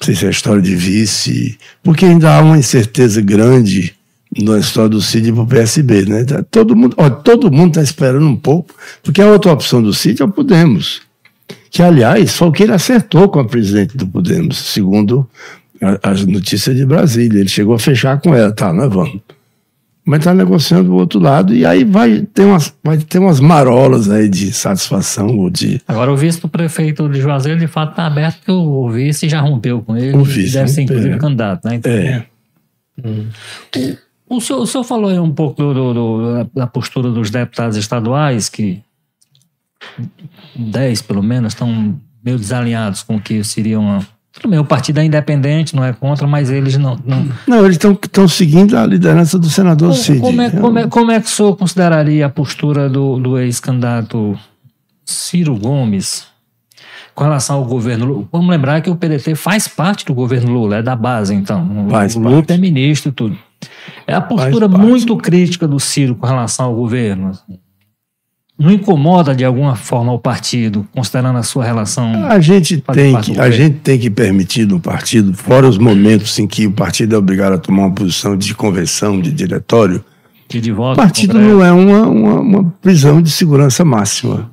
[0.00, 3.94] Não sei se é história de vice, porque ainda há uma incerteza grande
[4.40, 6.24] na história do Cid para o PSB, né?
[6.24, 9.92] Tá Todo mundo, ó, todo mundo está esperando um pouco, porque a outra opção do
[9.92, 11.00] Cid é o Podemos.
[11.70, 15.28] Que, aliás, foi o que ele acertou com a presidente do Podemos, segundo
[15.82, 17.40] a- as notícias de Brasília.
[17.40, 19.20] Ele chegou a fechar com ela, tá, nós vamos.
[20.08, 24.08] Mas está negociando do outro lado, e aí vai ter umas, vai ter umas marolas
[24.10, 25.82] aí de satisfação ou de.
[25.86, 29.96] Agora, o vice-prefeito de Juazeiro, de fato, está aberto, porque o vice já rompeu com
[29.96, 30.16] ele.
[30.16, 31.18] O vice deve ser, inclusive, é.
[31.18, 31.74] candidato, né?
[31.74, 32.24] Então, É.
[34.30, 37.76] O senhor, o senhor falou aí um pouco do- do- do- da postura dos deputados
[37.76, 38.82] estaduais, que
[40.56, 44.06] 10 pelo menos estão meio desalinhados com o que seria uma.
[44.32, 46.98] Tudo bem, o partido é independente, não é contra, mas eles não.
[47.04, 50.20] não Não, eles estão seguindo a liderança do senador como, Cid.
[50.20, 54.38] como é, como, é, como é que o senhor consideraria a postura do, do ex-candidato
[55.04, 56.26] Ciro Gomes
[57.14, 58.28] com relação ao governo Lula?
[58.30, 61.86] Vamos lembrar que o PDT faz parte do governo Lula, é da base, então.
[61.90, 62.52] Faz o Lula parte.
[62.52, 63.38] é ministro e tudo.
[64.06, 67.32] É a postura muito crítica do Ciro com relação ao governo.
[68.58, 72.26] Não incomoda de alguma forma o partido, considerando a sua relação?
[72.26, 76.36] A gente, tem que, do a gente tem que permitir no partido, fora os momentos
[76.40, 80.04] em que o partido é obrigado a tomar uma posição de convenção, de diretório,
[80.48, 84.50] de, de o partido não é uma, uma, uma prisão de segurança máxima.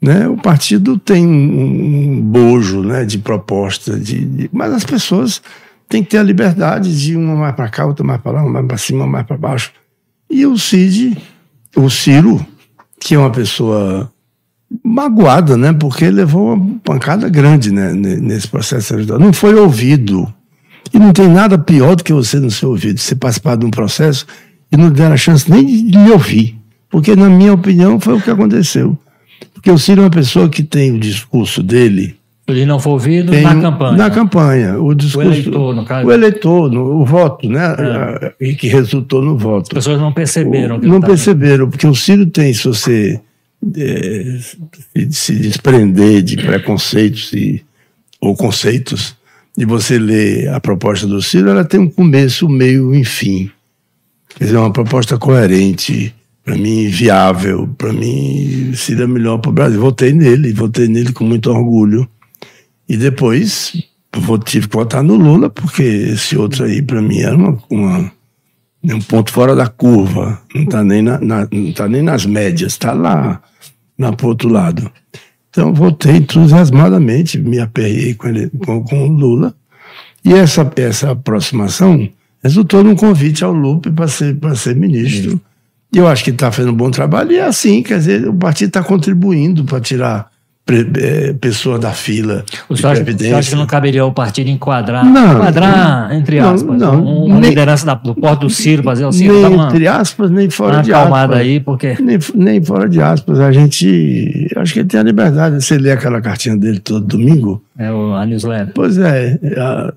[0.00, 0.28] Né?
[0.28, 5.42] O partido tem um, um bojo né, de proposta, de, de- mas as pessoas
[5.88, 8.52] têm que ter a liberdade de uma mais para cá, outra mais para lá, uma
[8.52, 9.72] mais para cima, uma mais para baixo.
[10.30, 11.16] E o Cid,
[11.74, 12.44] o Ciro,
[13.06, 14.10] que é uma pessoa
[14.82, 15.72] magoada, né?
[15.72, 19.20] Porque levou uma pancada grande né, ne- nesse processo eleitoral.
[19.20, 20.26] Não foi ouvido.
[20.92, 23.70] E não tem nada pior do que você não ser ouvido, você participar de um
[23.70, 24.26] processo
[24.72, 26.58] e não der a chance nem de lhe ouvir.
[26.90, 28.98] Porque, na minha opinião, foi o que aconteceu.
[29.54, 32.16] Porque o Ciro é uma pessoa que tem o discurso dele.
[32.48, 33.96] Ele não foi ouvido tem na campanha.
[33.96, 34.78] Na campanha.
[34.80, 36.06] O, discurso, eleitor, no caso.
[36.06, 37.74] O eleitor, no- o voto, né?
[38.40, 39.62] E que resultou no voto.
[39.64, 40.78] As pessoas não perceberam.
[40.78, 43.20] que Não tá- perceberam, porque o Ciro tem, se você
[43.76, 44.38] eh,
[45.10, 47.64] se, desprender de preconceitos e,
[48.20, 49.16] ou conceitos,
[49.58, 53.04] e você ler a proposta do Ciro, ela tem um começo, um meio e um
[53.04, 53.50] fim.
[54.38, 59.52] Quer dizer, é uma proposta coerente, para mim viável, para mim seria melhor para o
[59.52, 59.80] Brasil.
[59.80, 62.06] Votei nele, votei nele com muito orgulho.
[62.88, 63.72] E depois
[64.14, 68.12] vou, tive que votar no Lula, porque esse outro aí, para mim, era uma, uma
[68.88, 72.24] é um ponto fora da curva, não está nem, na, na- não tá nem nas
[72.24, 73.42] médias, está lá,
[73.98, 74.90] lá para outro lado.
[75.50, 79.54] Então, votei entusiasmadamente, me aperrei com, ele, com, com o Lula,
[80.24, 82.08] e essa, essa aproximação
[82.42, 85.40] resultou num convite ao Lupe para ser, para ser ministro.
[85.92, 88.34] E eu acho que está fazendo um bom trabalho, e é assim, quer dizer, o
[88.34, 90.30] partido está contribuindo para tirar
[90.66, 94.50] pre, eh, pessoas da fila O senhor acha, o acha que não caberia ao partido
[94.50, 98.50] enquadrar, Não, enquadrar entre não, aspas, não, um- uma nem- liderança da, do porto do
[98.50, 101.30] Ciro, fazer o Ciro nem uma, entre aspas, nem fora de aspas.
[101.30, 103.38] aí, porque Nem, nem fora de aspas.
[103.40, 104.48] A gente.
[104.56, 105.62] Acho que ele tem a liberdade.
[105.64, 107.62] Você lê aquela cartinha dele todo domingo.
[107.78, 108.74] é o, a newsletter.
[108.74, 109.38] Pois é.
[109.56, 109.92] A,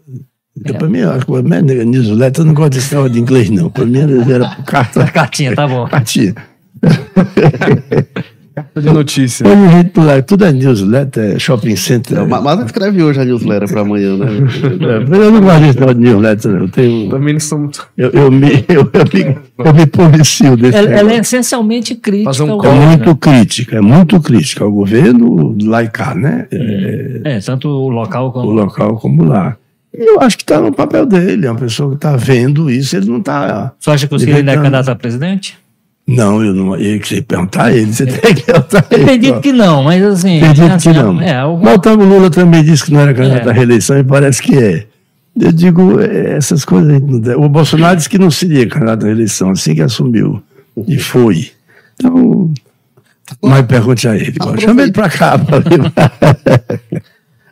[0.77, 3.69] Pra mim, eu acho que o newsletter eu não gosto desse negócio de inglês, não.
[3.69, 5.87] Pra mim era carta, A cartinha, tá bom.
[5.87, 6.35] cartinha.
[8.75, 9.47] De notícia.
[9.47, 12.17] Hoje a gente, lá, tudo é newsletter, é shopping center.
[12.19, 14.27] É, mas escreve hoje a newsletter para amanhã, né?
[14.27, 16.59] É, eu não gosto de newsletter, não.
[16.61, 17.87] Eu, tenho, Também não sou muito.
[17.97, 22.43] eu, eu, me, eu, eu, me, eu me policio desse Ela, ela é essencialmente crítica.
[22.43, 23.17] Um É muito né?
[23.19, 26.47] crítica, é muito crítica ao governo lá e cá, né?
[26.51, 28.51] É, É, tanto o local o como.
[28.51, 29.57] local como lá.
[29.93, 32.95] E eu acho que está no papel dele, é uma pessoa que está vendo isso,
[32.95, 33.73] ele não está.
[33.79, 35.57] Você acha que o Ciro ainda é candidato a presidente?
[36.15, 36.75] Não, eu não.
[36.75, 39.03] Eu que perguntar a ele, você tem que perguntar a ele.
[39.03, 40.37] acredito que não, mas assim.
[40.39, 41.21] Acredito assim, que não.
[41.21, 43.51] É, Mas o Otávio Lula também disse que não era candidato É.
[43.51, 44.85] à reeleição e parece que é.
[45.39, 47.01] Eu digo, é, essas coisas.
[47.37, 50.41] O Bolsonaro disse que não seria candidato à reeleição assim que assumiu.
[50.87, 51.51] E foi.
[51.95, 52.51] Então.
[53.41, 54.33] Mas pergunte a ele.
[54.39, 54.67] Aproveita.
[54.67, 55.37] Chama ele pra cá.
[55.37, 55.61] pra.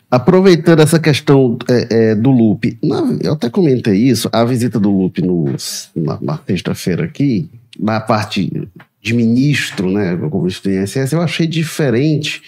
[0.10, 2.78] Aproveitando essa questão é, é, do Lupe,
[3.22, 5.54] eu até comentei isso, a visita do Lupe no,
[5.94, 7.50] na, na sexta-feira aqui,
[7.80, 8.68] na parte
[9.02, 12.42] de ministro, né, como ministro do INSS, eu achei diferente,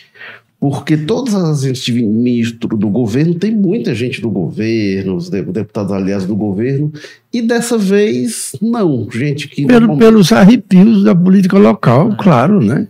[0.59, 5.41] porque todas as agentes de ministro do governo, tem muita gente do governo, os de-
[5.43, 6.91] deputados aliados do governo,
[7.32, 9.65] e dessa vez, não, gente que...
[9.65, 12.88] Pelo- pelos arrepios da política local, claro, né?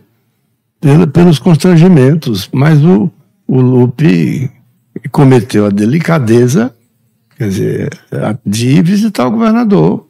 [0.80, 2.48] Pelo- pelos constrangimentos.
[2.52, 3.08] Mas o,
[3.46, 4.50] o Lupe
[5.12, 6.74] cometeu a delicadeza,
[7.36, 7.90] quer dizer,
[8.44, 10.08] de visitar o governador,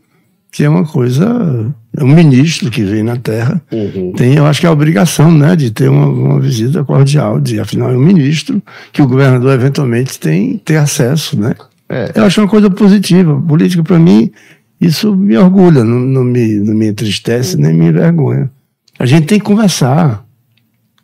[0.51, 1.75] que é uma coisa.
[1.99, 3.61] Um ministro que vem na terra.
[3.73, 4.13] Uhum.
[4.13, 7.59] Tem, eu acho que é a obrigação, né, de ter uma, uma visita cordial, de
[7.59, 8.63] afinal é um ministro
[8.93, 11.55] que o governador eventualmente tem ter acesso, né?
[11.89, 12.13] É.
[12.15, 13.41] Eu acho uma coisa positiva.
[13.41, 14.31] Política para mim
[14.81, 18.51] isso me orgulha, não, não me, não me entristece nem me envergonha.
[18.99, 20.25] A gente tem que conversar.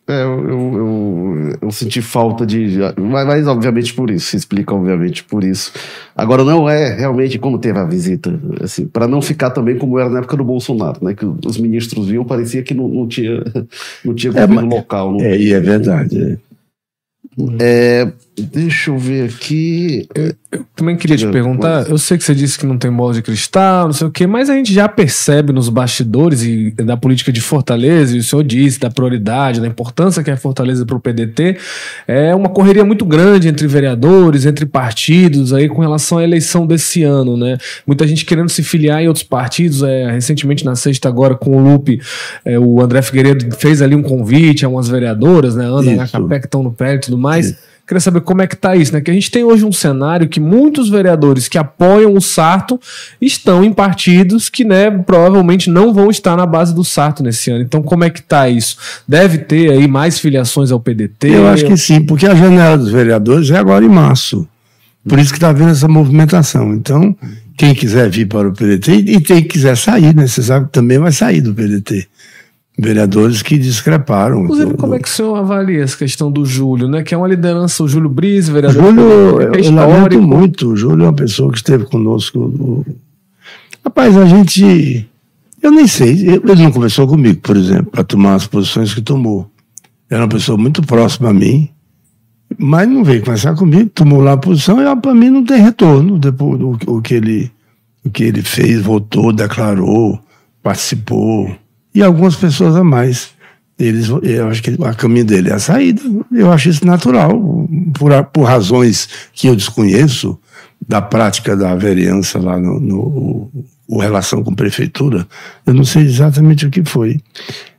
[0.08, 2.78] É, eu, eu, eu, senti falta de.
[2.96, 4.26] Mas, mas, obviamente, por isso.
[4.26, 5.72] Se explica, obviamente, por isso.
[6.14, 8.38] Agora, não é realmente como teve a visita.
[8.62, 11.12] Assim, para não ficar também como era na época do Bolsonaro, né?
[11.12, 13.42] Que os ministros vinham, parecia que não, não tinha,
[14.04, 15.12] não tinha É, governo mas- local.
[15.12, 16.22] Não É, e é verdade.
[16.22, 16.38] é.
[17.60, 18.12] É,
[18.42, 20.08] deixa eu ver aqui.
[20.74, 23.22] Também queria te perguntar, mas- eu sei que você disse que não tem bola de
[23.22, 27.32] cristal, não sei o quê, mas a gente já percebe nos bastidores e da política
[27.32, 31.00] de Fortaleza, e o senhor disse da prioridade, da importância que é Fortaleza para o
[31.00, 31.56] PDT,
[32.06, 37.02] é uma correria muito grande entre vereadores, entre partidos aí com relação à eleição desse
[37.02, 37.56] ano, né?
[37.86, 41.60] Muita gente querendo se filiar em outros partidos, é, recentemente na sexta agora com o
[41.72, 42.00] Lupe,
[42.44, 45.64] é, o André Figueiredo fez ali um convite a umas vereadoras, né?
[45.64, 45.96] Ana Isso.
[45.96, 47.65] Nakapé, que estão no pé e tudo mais.
[47.86, 49.00] Queria saber como é que tá isso, né?
[49.00, 52.80] Que a gente tem hoje um cenário que muitos vereadores que apoiam o Sarto
[53.20, 57.62] estão em partidos que, né, provavelmente não vão estar na base do Sarto nesse ano.
[57.62, 58.76] Então, como é que tá isso?
[59.06, 61.28] Deve ter aí mais filiações ao PDT?
[61.28, 64.48] Eu acho que sim, porque a janela dos vereadores é agora em março.
[65.08, 66.74] Por isso que está havendo essa movimentação.
[66.74, 67.16] Então,
[67.56, 70.26] quem quiser vir para o PDT, e e quem quiser sair, né?
[70.26, 72.08] Você sabe que também vai sair do PDT.
[72.78, 74.44] Vereadores que discreparam.
[74.44, 77.02] Inclusive, do- como é que o senhor avalia essa questão do Júlio, né?
[77.02, 80.68] Que é uma liderança, o Júlio Brise, vereador Júlio, é eu lamento muito.
[80.72, 82.38] O Júlio é uma pessoa que esteve conosco.
[82.38, 82.84] no-
[83.84, 85.08] Rapaz, a gente.
[85.62, 86.28] Eu nem sei.
[86.28, 89.50] Ele não conversou comigo, por exemplo, para tomar as posições que tomou.
[90.10, 91.68] Era uma pessoa muito próxima a mim,
[92.58, 96.18] mas não veio conversar comigo, tomou lá a posição e para mim não tem retorno.
[96.18, 97.50] Depois do o que ele,
[98.04, 100.20] o que ele fez, votou, declarou,
[100.62, 101.56] participou.
[101.96, 103.30] E algumas pessoas a mais.
[103.78, 106.02] Eles, eu acho que a caminho dele é a saída.
[106.30, 107.32] Eu acho isso natural,
[107.98, 110.38] por, por razões que eu desconheço
[110.86, 113.50] da prática da vereança lá no, no
[113.88, 115.26] o relação com prefeitura.
[115.64, 117.18] Eu não sei exatamente o que foi.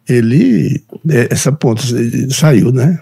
[0.10, 3.00] Ele, é, essa ponta, ele saiu, né?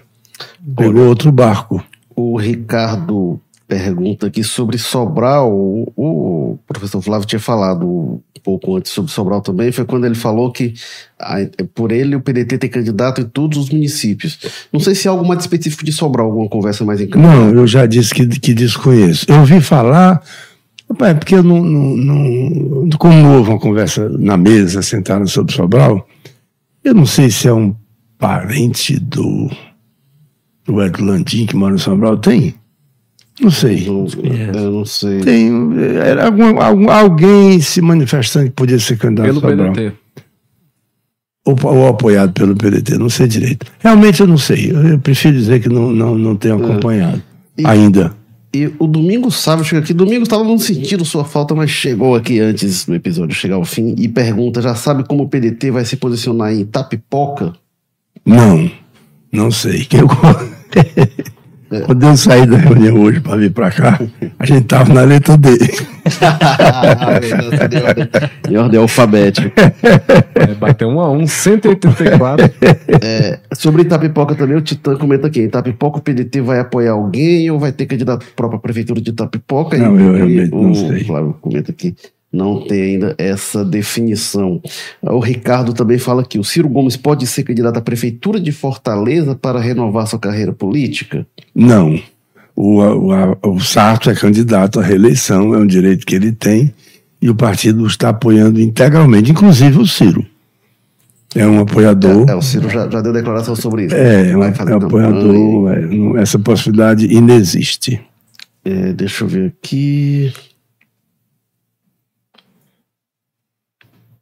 [0.75, 1.81] Pegou outro barco.
[2.13, 5.49] O Ricardo pergunta aqui sobre Sobral.
[5.95, 9.71] O, professor Flávio tinha falado pouco antes sobre Sobral também.
[9.71, 10.73] Foi quando ele falou que
[11.19, 11.39] a-
[11.73, 14.37] por ele o PDT tem candidato em todos os municípios.
[14.71, 17.35] Não sei se há algo mais específico de Sobral, alguma conversa mais encaminhada.
[17.37, 19.25] Não, eu já disse que, que desconheço.
[19.27, 20.21] Eu ouvi falar,
[21.01, 22.89] é porque eu não, não, não.
[22.99, 26.07] Como houve uma conversa na mesa, sentaram sobre Sobral,
[26.83, 27.75] eu não sei se é um
[28.19, 29.49] parente do,
[30.65, 32.17] do Ed Landim que mora em Sobral.
[32.17, 32.53] Tem?
[33.41, 33.85] Não sei.
[33.85, 34.07] Não,
[34.53, 35.19] eu não sei.
[35.19, 35.51] Tem.
[36.01, 39.71] Era algum, algum- alguém se manifestando que podia ser candidato Pelo.
[39.73, 39.93] PDT.
[41.47, 43.67] Ou, ou apoiado pelo PDT, não sei direito.
[43.79, 44.71] Realmente eu não sei.
[44.71, 47.21] Eu, eu prefiro dizer que não, não, não tenho acompanhado
[47.57, 48.15] E- ainda.
[48.53, 49.93] E o Domingos Sávio chega aqui.
[49.93, 53.93] Domingos estava não sentindo sua falta, mas chegou aqui antes do episódio chegar ao fim
[53.97, 57.51] e pergunta: já sabe como o PDT vai se posicionar em Tapipoca?
[58.25, 58.71] Não,
[59.31, 59.83] não sei.
[59.83, 60.07] Que eu-
[61.85, 63.99] Quando eu saí da reunião hoje para vir para cá,
[64.37, 65.49] a gente tava na letra D.
[68.49, 69.51] em ordem alfabética.
[70.35, 72.49] É, bateu um a um, 184.
[73.53, 77.71] Sobre Itapipoca também, o Titã comenta aqui: Itapipoca o PDT vai apoiar alguém ou vai
[77.71, 79.77] ter candidato à própria prefeitura de Itapipoca?
[79.77, 81.03] Não, E- eu e realmente não o sei.
[81.03, 81.95] Flávio comenta aqui.
[82.35, 84.61] Não tem ainda essa definição.
[85.01, 89.35] O Ricardo também fala que o Ciro Gomes pode ser candidato à prefeitura de Fortaleza
[89.35, 91.25] para renovar sua carreira política?
[91.55, 91.97] Não.
[92.53, 96.73] O, o, o Sarto é candidato à reeleição, é um direito que ele tem,
[97.21, 100.25] e o partido está apoiando integralmente, inclusive o Ciro.
[101.33, 102.29] É um apoiador.
[102.29, 103.95] É, é, o Ciro já, já deu declaração sobre isso.
[103.95, 105.71] É, é um, apoiador.
[106.17, 107.99] É, essa possibilidade inexiste.
[108.63, 110.33] É, deixa eu ver aqui.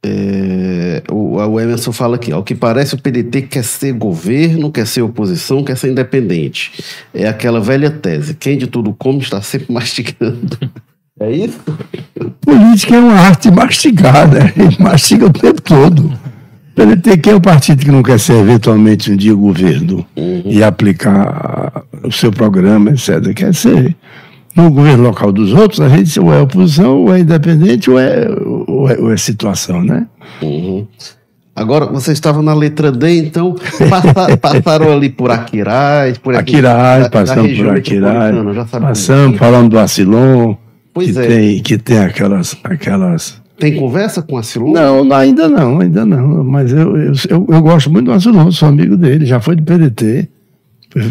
[0.06, 4.86] É, o, o Emerson fala aqui, ao que parece o PDT quer ser governo, quer
[4.86, 6.72] ser oposição, quer ser independente.
[7.14, 10.58] É aquela velha tese, quem de tudo come está sempre mastigando.
[11.18, 11.58] É isso?
[12.42, 16.06] Política é uma arte mastigada, ele mastiga o tempo todo.
[16.06, 20.42] O PDT que é o partido que não quer ser eventualmente um dia governo uhum.
[20.44, 23.32] e aplicar o seu programa, etc.
[23.32, 23.96] Quer ser
[24.54, 28.26] no governo local dos outros, a gente ou é oposição, ou é independente, ou é,
[28.84, 30.06] ou é, ou é situação, né?
[30.42, 30.86] Uhum.
[31.56, 33.54] Agora, você estava na letra D, então
[33.88, 38.34] passa, passaram ali por Aquiraz, por Aquiraz, passamos por Aquiraz,
[38.70, 40.56] passamos falando do Acilon,
[40.92, 41.26] pois que, é.
[41.26, 43.42] tem, que tem aquelas, aquelas...
[43.56, 44.72] Tem conversa com o Acilon?
[44.72, 48.68] Não, ainda não, ainda não, mas eu, eu, eu, eu gosto muito do Acilon, sou
[48.68, 50.28] amigo dele, já foi do PDT,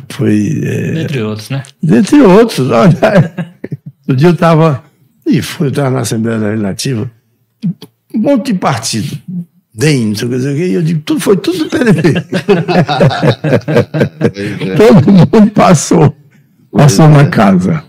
[0.10, 0.62] foi.
[0.64, 1.64] É, dentre outros, né?
[1.82, 2.72] Dentre outros.
[2.72, 3.34] Olha,
[4.08, 4.84] o dia eu estava.
[5.26, 7.12] E fui, eu estava na Assembleia Legislativa,
[8.14, 9.18] um monte de partido.
[9.76, 12.14] DEM, não sei o que, e eu digo, tudo, foi tudo do PDT.
[14.78, 16.16] Todo mundo passou.
[16.72, 17.84] Passou na casa.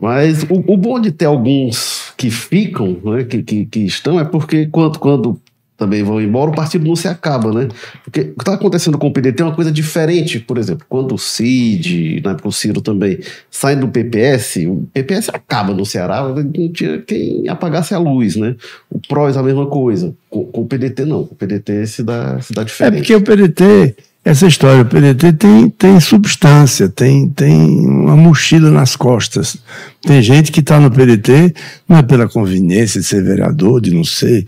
[0.00, 4.24] Mas o, o bom de ter alguns que ficam, né, que, que, que estão, é
[4.24, 5.40] porque quando, quando
[5.76, 7.68] também vão embora, o partido não se acaba, né?
[8.04, 10.38] Porque o que está acontecendo com o PDT é uma coisa diferente.
[10.38, 13.18] Por exemplo, quando o Cid, na época o Ciro também,
[13.50, 18.54] sai do PPS, o PPS acaba no Ceará, não tinha quem apagasse a luz, né?
[18.88, 20.14] O PROS a mesma coisa.
[20.30, 22.94] Com, com o PDT não, o PDT se dá, se dá é diferente.
[22.94, 27.50] É porque o PDT, essa história, o PDT tem, tem substância, tem, tem
[27.84, 29.56] uma mochila nas costas.
[30.02, 31.52] Tem gente que está no PDT,
[31.88, 34.46] não é pela conveniência de ser vereador, de não ser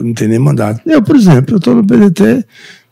[0.00, 0.80] não tem nem mandato.
[0.86, 2.44] Eu, por exemplo, eu estou no PDT,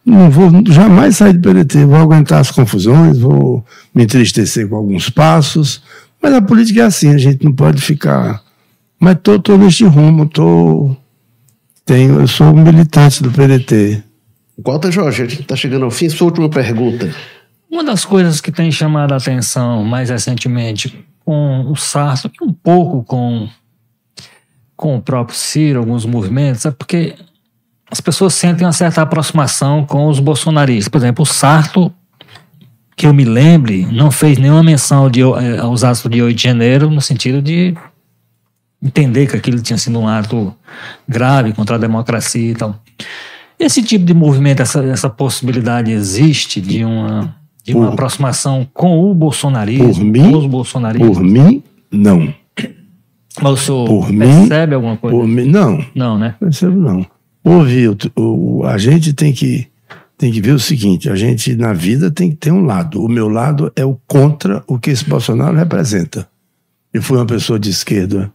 [0.04, 3.64] não vou jamais sair do PDT, vou aguentar as confusões, vou
[3.94, 5.82] me entristecer com alguns passos,
[6.20, 8.42] mas a política é assim, a gente não pode ficar.
[8.98, 10.96] Mas tô, tô neste rumo, tô.
[11.84, 14.00] Tenho, eu sou militante do PDT.
[14.64, 16.08] Walter Jorge, a gente está chegando ao fim.
[16.08, 17.12] Sua última pergunta.
[17.68, 22.52] Uma das coisas que tem chamado a atenção mais recentemente com o Sarto, e um
[22.52, 23.48] pouco com
[24.82, 27.14] com o próprio Ciro, alguns movimentos, é porque
[27.88, 30.88] as pessoas sentem uma certa aproximação com os bolsonaristas.
[30.88, 31.92] Por exemplo, o Sarto,
[32.96, 36.42] que eu me lembre, não fez nenhuma menção de, eh, aos atos de 8 de
[36.42, 37.76] janeiro, no sentido de
[38.82, 40.52] entender que aquilo tinha sido um ato
[41.06, 42.76] grave contra a democracia e tal.
[43.60, 49.08] Esse tipo de movimento, essa, essa possibilidade existe de uma, de uma por, aproximação com
[49.08, 51.18] o bolsonarismo, por mim, com os bolsonaristas?
[51.18, 52.41] Por mim, não.
[53.40, 55.26] Mas o senhor por percebe mim, alguma coisa?
[55.26, 55.84] Mim, não.
[55.94, 56.34] Não, né?
[56.38, 57.06] Percebo não.
[57.44, 59.66] Ouve, o, o, a gente tem que,
[60.18, 63.02] tem que ver o seguinte: a gente na vida tem que ter um lado.
[63.02, 66.28] O meu lado é o contra o que esse Bolsonaro representa.
[66.92, 68.30] Eu fui uma pessoa de esquerda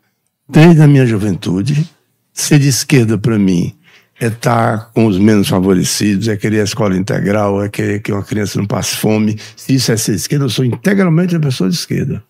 [0.49, 1.87] desde a minha juventude.
[2.33, 3.73] Ser de esquerda para mim
[4.19, 8.23] é estar com os menos favorecidos, é querer a escola integral, é querer que uma
[8.23, 9.37] criança não passe fome.
[9.55, 12.23] Se isso é ser de esquerda, eu sou integralmente uma pessoa de esquerda.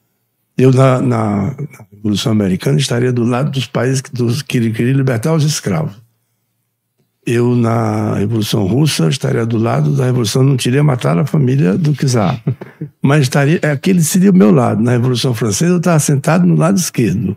[0.58, 1.56] Eu, na, na,
[1.92, 5.94] Revolução Americana, estaria do lado dos países que, dos, que queriam libertar os escravos.
[7.26, 11.94] Eu, na Revolução Russa, estaria do lado da Revolução, não teria matado a família do
[11.94, 12.42] czar.
[13.04, 14.82] Mas estaria, aquele seria o meu lado.
[14.82, 17.36] Na Revolução Francesa, eu estava sentado no lado esquerdo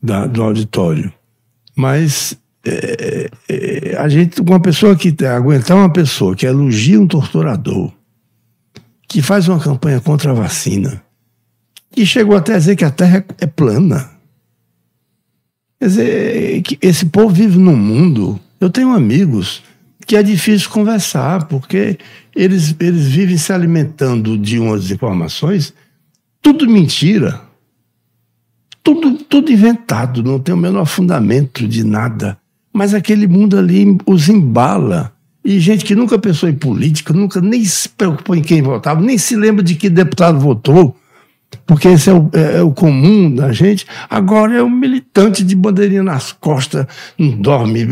[0.00, 1.12] da, do auditório.
[1.74, 7.90] Mas é, é, a gente, uma pessoa que aguentar uma pessoa que elogia um torturador,
[9.08, 11.02] que faz uma campanha contra a vacina,
[11.98, 14.08] que chegou até a dizer que a Terra é plana.
[15.80, 18.38] Quer dizer, esse povo vive num mundo.
[18.60, 19.64] Eu tenho amigos
[20.06, 21.98] que é difícil conversar, porque
[22.36, 25.74] eles, eles vivem se alimentando de umas informações,
[26.40, 27.40] tudo mentira,
[28.80, 32.38] tudo, tudo inventado, não tem o menor fundamento de nada.
[32.72, 35.12] Mas aquele mundo ali os embala.
[35.44, 39.18] E gente que nunca pensou em política, nunca nem se preocupou em quem votava, nem
[39.18, 40.96] se lembra de que deputado votou,
[41.66, 43.86] porque esse é o, é, é o, comum da gente.
[44.08, 46.86] Agora é um militante de bandeirinha nas costas,
[47.18, 47.86] não dorme.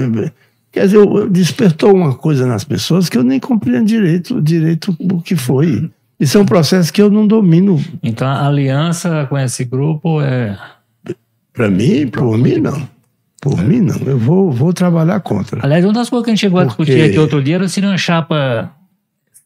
[0.72, 5.36] Quer dizer, despertou uma coisa nas pessoas que eu nem compreendo direito, direito o que
[5.36, 5.90] foi.
[6.18, 7.82] Isso é um processo que eu não domino.
[8.02, 10.59] Então a aliança com esse grupo é.
[11.52, 12.88] Para mim, por mim, não.
[13.40, 13.96] Por mim, não.
[14.07, 15.64] Eu vou, vou trabalhar contra.
[15.64, 17.80] Aliás, uma das coisas que a gente chegou a discutir aqui outro dia era se
[17.80, 18.70] uma chapa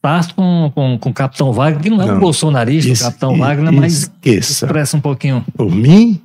[0.01, 3.37] Pasto com, com, com o Capitão Wagner, que não é não, um bolsonarista, o Capitão
[3.37, 4.65] Wagner, mas esqueça.
[4.65, 5.45] expressa um pouquinho.
[5.55, 6.19] Por mim,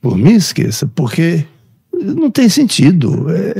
[0.00, 1.44] por mim esqueça, porque
[1.92, 3.26] não tem sentido.
[3.30, 3.54] É,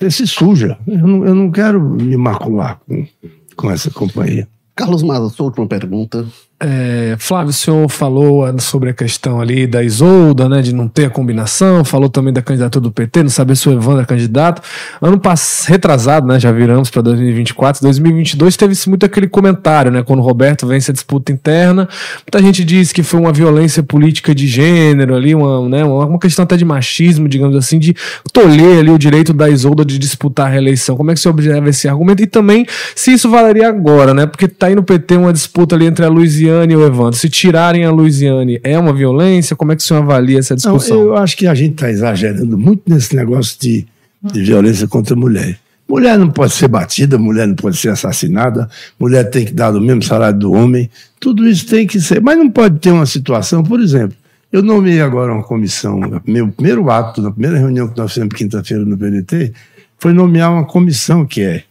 [0.00, 0.78] é, é, se suja.
[0.86, 3.06] Eu não, eu não quero me macular com,
[3.54, 4.48] com essa companhia.
[4.74, 6.26] Carlos Maza, sua última pergunta.
[6.58, 11.04] É, Flávio, o senhor falou sobre a questão ali da Isolda, né, de não ter
[11.04, 14.62] a combinação, falou também da candidatura do PT, não saber se o Evandro é candidato.
[15.02, 20.20] Ano passado, retrasado, né, já viramos para 2024, 2022 teve muito aquele comentário, né, quando
[20.20, 21.86] o Roberto vence a disputa interna,
[22.24, 26.44] muita gente diz que foi uma violência política de gênero ali, uma, né, uma questão
[26.44, 27.94] até de machismo, digamos assim, de
[28.32, 30.96] tolher ali o direito da Isolda de disputar a reeleição.
[30.96, 32.22] Como é que você observa esse argumento?
[32.22, 35.84] E também se isso valeria agora, né, porque tá aí no PT uma disputa ali
[35.84, 39.56] entre a Luiziane Luiziane e o Evandro, se tirarem a Luiziane, é uma violência?
[39.56, 40.96] Como é que o senhor avalia essa discussão?
[40.96, 43.86] Não, eu acho que a gente está exagerando muito nesse negócio de,
[44.22, 45.58] de violência contra a mulher.
[45.88, 48.68] Mulher não pode ser batida, mulher não pode ser assassinada,
[48.98, 50.90] mulher tem que dar o mesmo salário do homem,
[51.20, 52.20] tudo isso tem que ser.
[52.20, 54.16] Mas não pode ter uma situação, por exemplo,
[54.52, 58.84] eu nomeei agora uma comissão, meu primeiro ato, na primeira reunião que nós fizemos quinta-feira
[58.84, 59.52] no PDT,
[59.98, 61.62] foi nomear uma comissão que é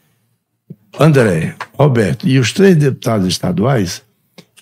[0.97, 4.04] André, Roberto e os três deputados estaduais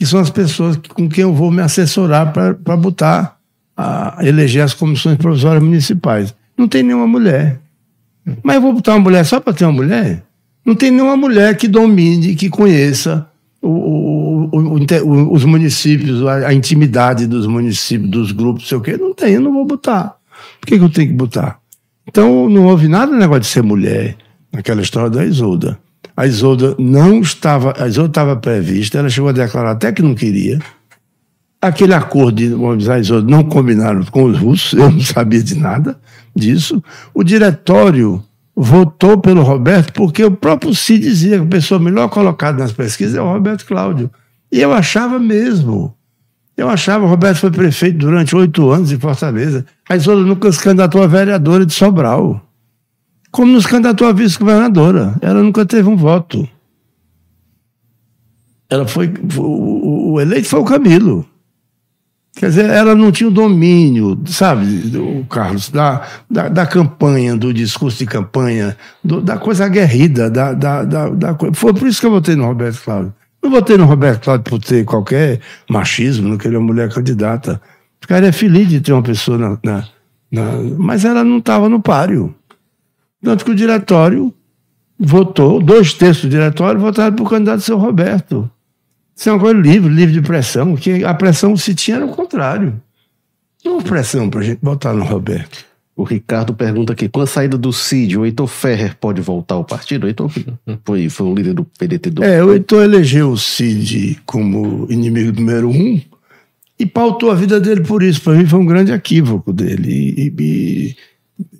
[0.03, 3.37] que são as pessoas com quem eu vou me assessorar para botar,
[3.75, 6.35] a eleger as comissões provisórias municipais.
[6.57, 7.61] Não tem nenhuma mulher.
[8.43, 10.21] Mas eu vou botar uma mulher só para ter uma mulher?
[10.65, 13.25] Não tem nenhuma mulher que domine, que conheça
[13.61, 18.97] o, o, o, os municípios, a, a, intimidade dos municípios, dos grupos, sei o quê.
[18.97, 20.17] Não tem, eu não vou botar.
[20.59, 21.59] Por que, que eu tenho que botar?
[22.05, 24.17] Então, não houve nada negócio de ser mulher
[24.51, 25.79] naquela história da Isolda.
[26.15, 30.13] A Isolda não estava, a Isolda estava prevista, ela chegou a declarar até que não
[30.13, 30.59] queria.
[31.59, 35.41] Aquele acordo de, vamos dizer, a Isolda não combinaram com os russos, eu não sabia
[35.41, 35.97] de nada
[36.35, 36.83] disso.
[37.13, 38.23] O diretório
[38.55, 43.15] votou pelo Roberto porque o próprio Cid dizia que a pessoa melhor colocada nas pesquisas
[43.15, 44.11] é o Roberto Cláudio.
[44.51, 45.95] E eu achava mesmo.
[46.55, 49.65] Eu achava, o Roberto foi prefeito durante oito anos em Fortaleza.
[49.89, 52.39] A Isolda nunca se candidatou a vereadora de Sobral
[53.33, 55.15] como nos candidatou a vice-governadora.
[55.19, 56.47] Ela nunca teve um voto.
[58.69, 59.11] Ela foi.
[59.35, 61.25] O, o, eleito foi o Camilo.
[62.35, 64.65] Quer dizer, ela não tinha o domínio, sabe,
[64.97, 70.31] o Carlos, da, da, da, campanha, do discurso de campanha, do, da coisa aguerrida.
[70.31, 73.13] Da, da, da, da, foi por isso que eu votei no Roberto Cláudio.
[73.41, 77.61] Não votei no Roberto Cláudio por ter qualquer machismo, não queria uma mulher candidata.
[78.03, 79.57] O cara é feliz de ter uma pessoa na.
[79.63, 79.87] na,
[80.31, 80.43] na
[80.77, 82.33] mas ela não estava no páreo.
[83.23, 84.33] Tanto que o diretório
[84.99, 88.49] votou, dois terços do diretório votaram para o candidato seu Roberto.
[89.15, 92.09] Isso é uma coisa livre, livre de pressão, que a pressão se tinha era o
[92.09, 92.81] contrário.
[93.63, 95.65] Não houve pressão para a gente votar no Roberto.
[95.95, 99.63] O Ricardo pergunta aqui: com a saída do Cid, o Heitor Ferrer pode voltar ao
[99.63, 100.05] partido?
[100.05, 100.29] O Heitor
[100.83, 102.23] foi, foi o líder do PDT do.
[102.23, 106.01] É, o Heitor elegeu o Cid como inimigo número um
[106.79, 108.21] e pautou a vida dele por isso.
[108.21, 110.15] Para mim foi um grande equívoco dele.
[110.17, 110.95] E, e,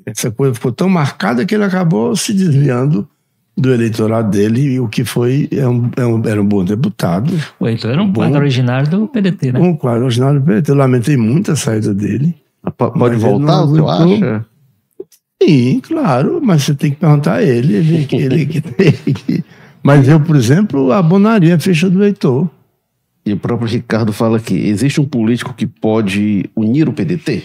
[0.06, 3.08] essa coisa ficou tão marcada que ele acabou se desviando
[3.56, 7.32] do eleitorado dele, e o que foi é um, é um, era um bom deputado.
[7.60, 9.60] O Heitor era um, um quadro originário do PDT, né?
[9.60, 10.72] Um quadro originário do PDT.
[10.72, 12.36] Eu lamentei muito a saída dele.
[12.76, 14.46] Pode voltar, você acha?
[15.42, 17.76] Sim, claro, mas você tem que perguntar a ele.
[17.76, 19.44] ele, ele que tem
[19.84, 22.50] Mas eu, por exemplo, abonaria a ficha do Heitor.
[23.26, 27.44] E o próprio Ricardo fala que existe um político que pode unir o PDT?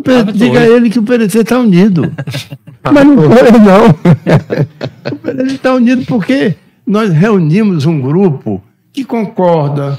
[0.00, 2.12] PDT, diga a ele que o PDT está unido.
[2.82, 3.88] Mas não foi, não.
[5.12, 6.54] o PDT está unido porque
[6.86, 9.98] nós reunimos um grupo que concorda,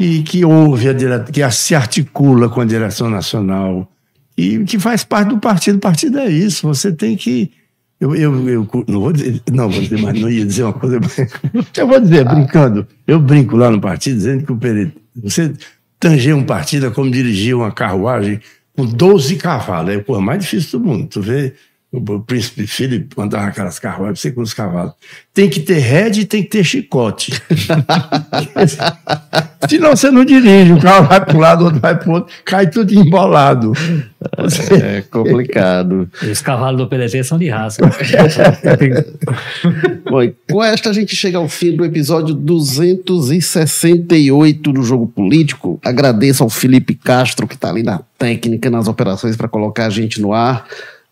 [0.00, 1.22] e que ouve, a dire...
[1.30, 3.86] que se articula com a direção nacional
[4.34, 5.76] e que faz parte do partido.
[5.76, 6.66] O partido é isso.
[6.66, 7.50] Você tem que.
[8.00, 10.98] Eu, eu, eu não vou dizer, não vou dizer, mas não ia dizer uma coisa.
[11.76, 12.86] Eu vou dizer, brincando.
[13.06, 14.92] Eu brinco lá no partido dizendo que o PDT.
[15.22, 15.52] Você
[15.98, 18.40] tanger um partido é como dirigir uma carruagem
[18.76, 19.94] com 12 cavalos.
[19.94, 21.06] É coisa mais difícil do mundo.
[21.08, 21.54] Tu vê
[21.92, 24.92] o príncipe Felipe andava aquelas carruagens, sei com os cavalos.
[25.34, 27.32] Tem que ter rede e tem que ter chicote.
[29.68, 32.12] Senão você não dirige, o carro vai para um lado, o outro vai para o
[32.12, 33.72] outro, cai tudo embolado.
[34.80, 36.08] É complicado.
[36.22, 37.82] E os cavalos do PDT são de raça.
[40.08, 45.80] Bom, com esta a gente chega ao fim do episódio 268 do Jogo Político.
[45.84, 50.20] Agradeço ao Felipe Castro, que está ali na técnica, nas operações para colocar a gente
[50.20, 50.64] no ar.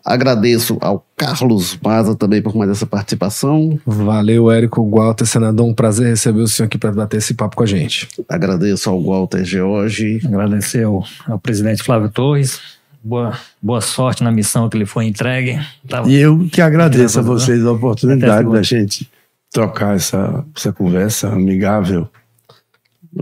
[0.03, 3.79] Agradeço ao Carlos Maza também por mais essa participação.
[3.85, 5.67] Valeu, Érico Walter, senador.
[5.67, 8.07] Um prazer receber o senhor aqui para bater esse papo com a gente.
[8.27, 10.21] Agradeço ao Walter George.
[10.25, 12.59] Agradecer ao, ao presidente Flávio Torres.
[13.03, 15.59] Boa, boa sorte na missão que ele foi entregue.
[15.87, 16.09] Tava...
[16.09, 19.09] E eu que agradeço a vocês a oportunidade da gente
[19.51, 22.09] trocar essa, essa conversa amigável.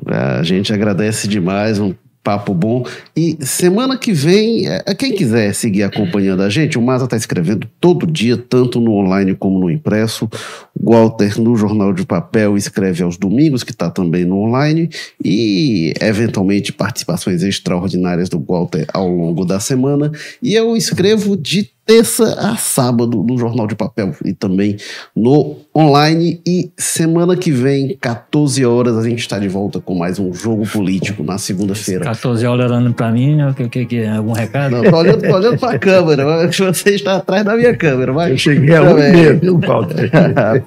[0.05, 1.79] A gente agradece demais.
[1.79, 1.93] Um
[2.27, 2.85] papo bom.
[3.15, 7.65] E semana que vem, é, quem quiser seguir acompanhando a gente, o Maza está escrevendo
[7.79, 10.29] todo dia, tanto no online como no impresso.
[10.77, 14.89] O Walter, no Jornal de Papel, escreve aos domingos, que está também no online.
[15.23, 20.11] E, eventualmente, participações extraordinárias do Walter ao longo da semana.
[20.43, 24.75] E eu escrevo de terça a sábado no Jornal de Papel e também
[25.15, 26.41] no online.
[26.45, 30.67] E semana que vem, 14 horas, a gente está de volta com mais um jogo
[30.67, 32.03] político na segunda-feira.
[32.03, 34.09] 14 horas olhando pra mim, o que, que, que é?
[34.09, 34.75] Algum recado?
[34.75, 38.11] Não, tô olhando, tô olhando pra câmera, mas você está atrás da minha câmera.
[38.11, 39.87] Mas Eu cheguei a um meio, viu, Paulo?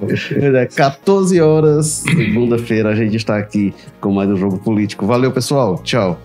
[0.01, 5.07] Pois é, 14 horas, segunda-feira, a gente está aqui com mais um jogo político.
[5.07, 5.79] Valeu, pessoal.
[5.83, 6.19] Tchau.